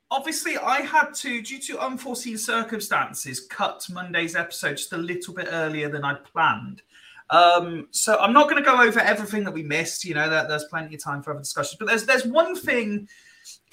[0.09, 5.47] obviously, I had to, due to unforeseen circumstances, cut Monday's episode just a little bit
[5.51, 6.81] earlier than I'd planned.
[7.29, 10.05] Um, so I'm not going to go over everything that we missed.
[10.05, 11.77] You know, there, there's plenty of time for other discussions.
[11.79, 13.07] But there's there's one thing.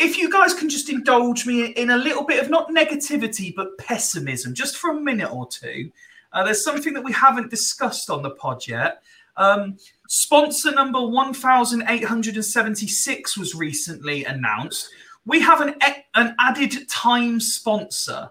[0.01, 3.77] If you guys can just indulge me in a little bit of not negativity but
[3.77, 5.93] pessimism, just for a minute or two.
[6.33, 9.03] Uh, there's something that we haven't discussed on the pod yet.
[9.37, 9.77] Um,
[10.09, 14.89] sponsor number 1876 was recently announced.
[15.27, 15.75] We have an,
[16.15, 18.31] an added time sponsor.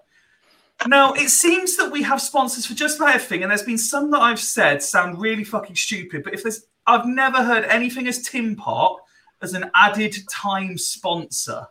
[0.88, 4.10] Now, it seems that we have sponsors for just about everything, and there's been some
[4.12, 8.24] that I've said sound really fucking stupid, but if there's, I've never heard anything as
[8.24, 9.02] Tim Pot
[9.42, 11.68] as an added time sponsor.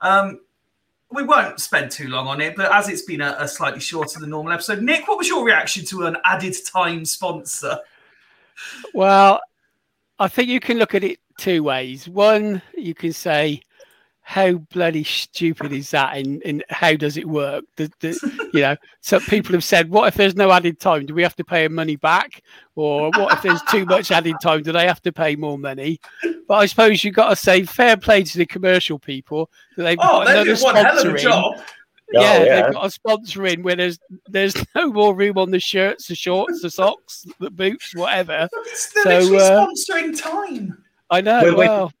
[0.00, 0.40] Um,
[1.10, 4.20] we won't spend too long on it, but as it's been a, a slightly shorter
[4.20, 7.78] than normal episode, Nick, what was your reaction to an added time sponsor?
[8.94, 9.40] Well,
[10.18, 12.08] I think you can look at it two ways.
[12.08, 13.62] One, you can say,
[14.30, 17.64] how bloody stupid is that and, and how does it work?
[17.74, 21.04] The, the, you know, so people have said, what if there's no added time?
[21.04, 22.40] Do we have to pay money back?
[22.76, 24.62] Or what if there's too much added time?
[24.62, 25.98] Do they have to pay more money?
[26.46, 29.98] But I suppose you've got to say fair play to the commercial people that they've
[30.00, 31.16] Oh, got they another did one hell of a in.
[31.16, 31.54] job.
[31.56, 31.64] Oh,
[32.12, 32.62] yeah, yeah.
[32.62, 33.98] they've got a sponsor in where there's
[34.28, 38.48] there's no more room on the shirts, the shorts, the socks, the boots, whatever.
[38.52, 40.84] They're So, literally uh, sponsoring time.
[41.10, 41.42] I know.
[41.42, 41.68] Wait, wait.
[41.68, 41.92] well,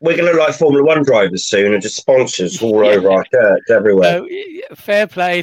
[0.00, 2.90] We're going to look like Formula One drivers soon and just sponsors all Yeah.
[2.92, 4.18] over our shirts everywhere.
[4.18, 5.42] so, y- y- fair play.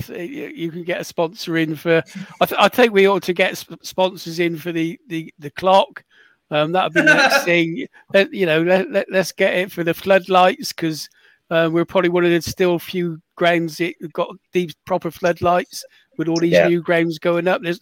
[0.56, 2.04] You can get a sponsor in for.
[2.40, 5.50] I, th- I think we ought to get sp- sponsors in for the the the
[5.52, 6.04] clock.
[6.52, 7.88] Um, that would be the next thing.
[8.14, 11.10] Let, you know, let, let, let's get it for the floodlights because
[11.50, 15.84] uh, we're probably one of the still few grounds that got these proper floodlights
[16.20, 16.68] with all these Yeah.
[16.68, 17.64] new grounds going up.
[17.64, 17.80] There's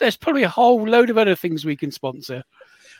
[0.00, 2.42] there's probably a whole load of other things we can sponsor.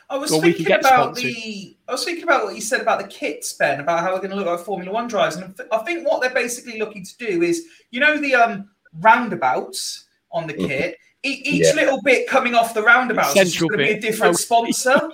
[0.09, 1.23] I was Or we can thinking about sponsored.
[1.23, 1.77] the.
[1.87, 4.29] I was thinking about what you said about the kits, Ben, about how we're going
[4.31, 7.41] to look like Formula One drivers, and I think what they're basically looking to do
[7.41, 8.69] is, you know, the um
[9.01, 10.67] roundabouts on the Mhm.
[10.67, 10.97] kit.
[11.23, 11.73] E- each Yeah.
[11.73, 14.37] little bit coming off the roundabouts is going to be a different Oh.
[14.47, 15.09] sponsor.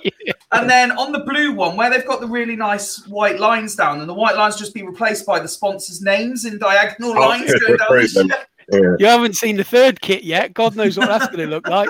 [0.50, 4.00] And then on the blue one, where they've got the really nice white lines down,
[4.00, 7.50] and the white lines just be replaced by the sponsors' names in diagonal Oh, lines
[7.50, 8.38] good going down the
[8.70, 8.96] Yeah.
[8.98, 10.52] You haven't seen the third kit yet.
[10.52, 11.88] God knows what that's going to look like.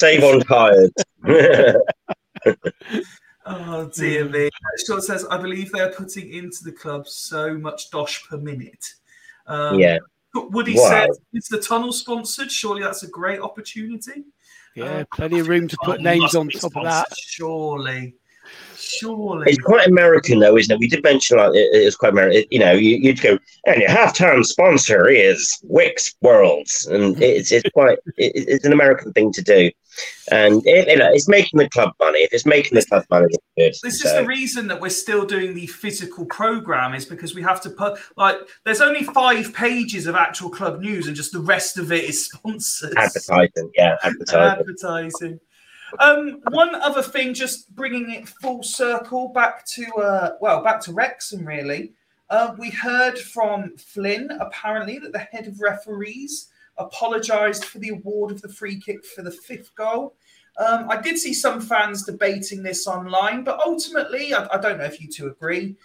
[0.00, 0.90] Save on tires.
[3.44, 4.50] Oh dear me.
[4.86, 8.94] Short says, I believe they're putting into the club so much dosh per minute.
[9.46, 9.98] Um, yeah.
[10.34, 10.88] Woody Wow.
[10.88, 12.50] said, "Is the tunnel sponsored?
[12.50, 14.24] Surely that's a great opportunity."
[14.74, 17.06] Yeah, plenty of room to put Oh, names on top of that.
[17.18, 18.14] Surely,
[18.98, 19.44] Surely.
[19.48, 20.78] It's quite American, though, isn't it?
[20.78, 22.44] We did mention like it, it's quite American.
[22.50, 27.68] You know, you, would go, and your halftime sponsor is Wix Worlds, and it's it's
[27.70, 29.70] quite it, it's an American thing to do,
[30.30, 32.20] and it, you know, it's making the club money.
[32.20, 33.74] If it's making the club money, good.
[33.82, 34.08] This so.
[34.08, 37.70] is the reason that we're still doing the physical program is because we have to
[37.70, 41.92] put like there's only five pages of actual club news, and just the rest of
[41.92, 42.94] it is sponsors.
[42.96, 44.60] Advertising, yeah, advertising.
[44.60, 45.40] Advertising.
[45.98, 50.92] Um, one other thing, just bringing it full circle back to uh, well, back to
[50.92, 51.92] Wrexham really.
[52.30, 56.48] Uh, we heard from Flynn apparently that the head of referees
[56.78, 60.14] apologised for the award of the free kick for the fifth goal.
[60.58, 64.84] Um, I did see some fans debating this online, but ultimately, I, I don't know
[64.84, 65.76] if you two agree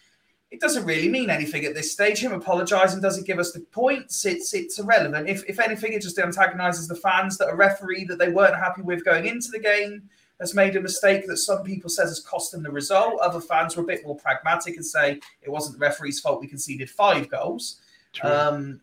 [0.50, 2.20] it doesn't really mean anything at this stage.
[2.20, 4.26] Him apologising doesn't give us the points.
[4.26, 5.28] It's it's irrelevant.
[5.28, 8.82] If if anything, it just antagonises the fans that a referee that they weren't happy
[8.82, 10.10] with going into the game
[10.40, 13.20] has made a mistake that some people says has cost them the result.
[13.20, 16.40] Other fans were a bit more pragmatic and say it wasn't the referee's fault.
[16.40, 17.82] We conceded five goals.
[18.24, 18.82] Um,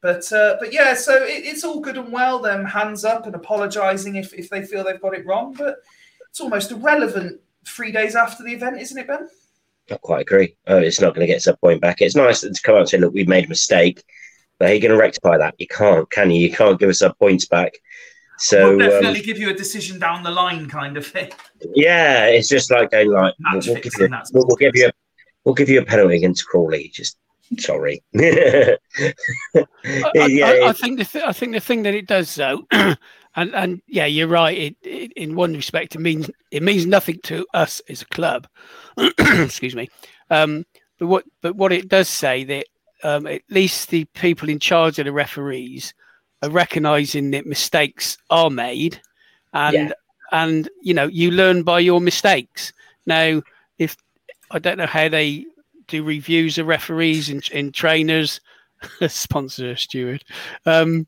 [0.00, 2.40] but uh, but yeah, so it, it's all good and well.
[2.40, 5.54] Them hands up and apologising if if they feel they've got it wrong.
[5.54, 5.76] But
[6.28, 9.28] it's almost irrelevant three days after the event, isn't it, Ben?
[9.90, 10.56] I quite agree.
[10.66, 12.00] Oh, it's not going to get us a point back.
[12.00, 14.02] It's nice to come out and say, look, we've made a mistake.
[14.58, 15.54] But how are you going to rectify that?
[15.58, 16.40] You can't, can you?
[16.40, 17.74] You can't give us our points back.
[18.38, 21.30] So we'll definitely um, give you a decision down the line, kind of thing.
[21.74, 24.92] Yeah, it's just like going like we'll, we'll, give you, we'll, we'll, give you a
[25.44, 26.90] we'll give you a penalty against Crawley.
[26.92, 27.16] Just
[27.58, 28.02] sorry.
[28.16, 28.76] I,
[29.54, 32.66] I, I, think the th- I think the thing that it does though,
[33.36, 34.56] and and yeah, you're right.
[34.56, 38.46] It, it, in one respect, it means it means nothing to us as a club.
[39.18, 39.88] Excuse me.
[40.30, 40.64] Um,
[40.98, 42.66] but what but what it does say that
[43.02, 45.94] um, at least the people in charge of the referees
[46.42, 49.00] are recognizing that mistakes are made,
[49.52, 49.92] and yeah.
[50.32, 52.72] and you know you learn by your mistakes.
[53.06, 53.42] Now,
[53.78, 53.96] if
[54.50, 55.46] I don't know how they
[55.88, 58.40] do reviews of referees and, and trainers,
[59.08, 60.24] sponsor steward,
[60.66, 61.06] um,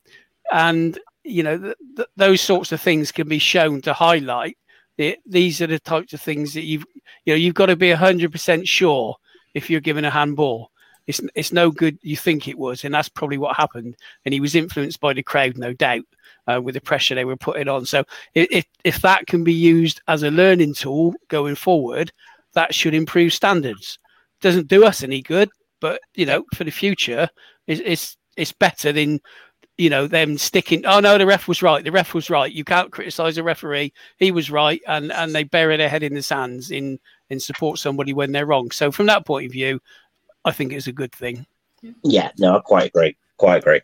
[0.53, 4.57] and you know th- th- those sorts of things can be shown to highlight
[4.99, 6.87] that these are the types of things that you've
[7.25, 9.17] you know you've got to be hundred percent sure
[9.55, 10.71] if you're given a handball.
[11.07, 13.97] It's it's no good you think it was, and that's probably what happened.
[14.25, 16.05] And he was influenced by the crowd, no doubt,
[16.47, 17.87] uh, with the pressure they were putting on.
[17.87, 18.05] So
[18.35, 22.13] if if that can be used as a learning tool going forward,
[22.55, 23.99] that should improve standards.
[24.41, 25.49] Doesn't do us any good,
[25.81, 27.29] but you know for the future,
[27.67, 29.21] it's it's, it's better than
[29.79, 32.53] you know them sticking oh no the ref was right the ref was right.
[32.53, 33.93] You can't criticize a referee.
[34.19, 36.99] He was right and and they bury their head in the sands in
[37.31, 38.71] in support somebody when they're wrong.
[38.71, 39.81] So from that point of view
[40.45, 41.47] i think it's a good thing.
[42.03, 42.31] Yeah.
[42.39, 43.17] No i quite agree.
[43.37, 43.81] Quite agree.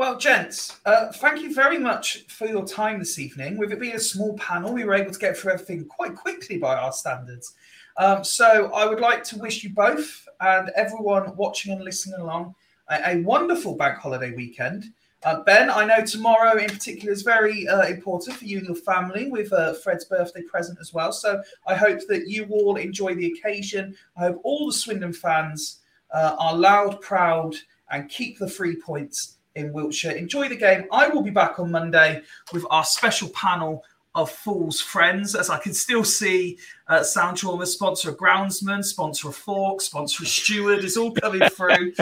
[0.00, 3.58] Well, gents, uh, thank you very much for your time this evening.
[3.58, 6.56] With it being a small panel, we were able to get through everything quite quickly
[6.56, 7.52] by our standards.
[7.98, 12.54] Um, so I would like to wish you both and everyone watching and listening along
[12.90, 14.92] a, a wonderful bank holiday weekend.
[15.22, 18.76] Uh, ben, I know tomorrow in particular is very uh, important for you and your
[18.76, 21.12] family with uh, Fred's birthday present as well.
[21.12, 23.94] So I hope that you all enjoy the occasion.
[24.16, 25.80] I hope all the Swindon fans
[26.10, 27.54] uh, are loud, proud,
[27.90, 30.12] and keep the three points in Wiltshire.
[30.12, 30.84] Enjoy the game.
[30.90, 32.22] I will be back on Monday
[32.52, 33.84] with our special panel
[34.14, 36.58] of Fool's Friends, as I can still see
[36.88, 41.48] uh, Sound Trauma sponsor a groundsman, sponsor a fork, sponsor a steward is all coming
[41.50, 41.92] through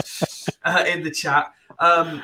[0.63, 1.53] uh, in the chat.
[1.79, 2.23] Um,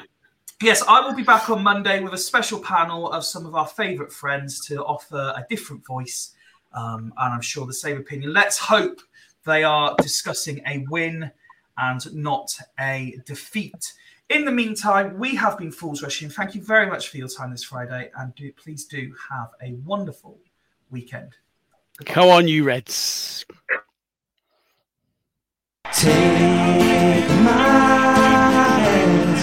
[0.62, 3.68] yes, I will be back on Monday with a special panel of some of our
[3.68, 6.34] favourite friends to offer a different voice,
[6.74, 8.34] um, and I'm sure the same opinion.
[8.34, 9.02] Let's hope
[9.46, 11.32] they are discussing a win
[11.78, 13.94] and not a defeat.
[14.30, 16.30] In the meantime, we have been Fools Rush In.
[16.30, 19.74] Thank you very much for your time this Friday, and do please do have a
[19.86, 20.40] wonderful
[20.90, 21.36] weekend.
[21.98, 22.14] Goodbye.
[22.14, 23.46] Come on, you Reds.
[25.92, 27.15] Take
[27.46, 29.38] my hand,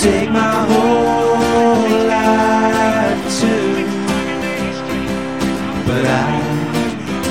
[0.00, 3.72] take my whole life too,
[5.86, 6.30] but I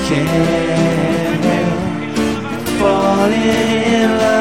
[0.08, 1.80] can't help
[2.78, 4.36] falling in love.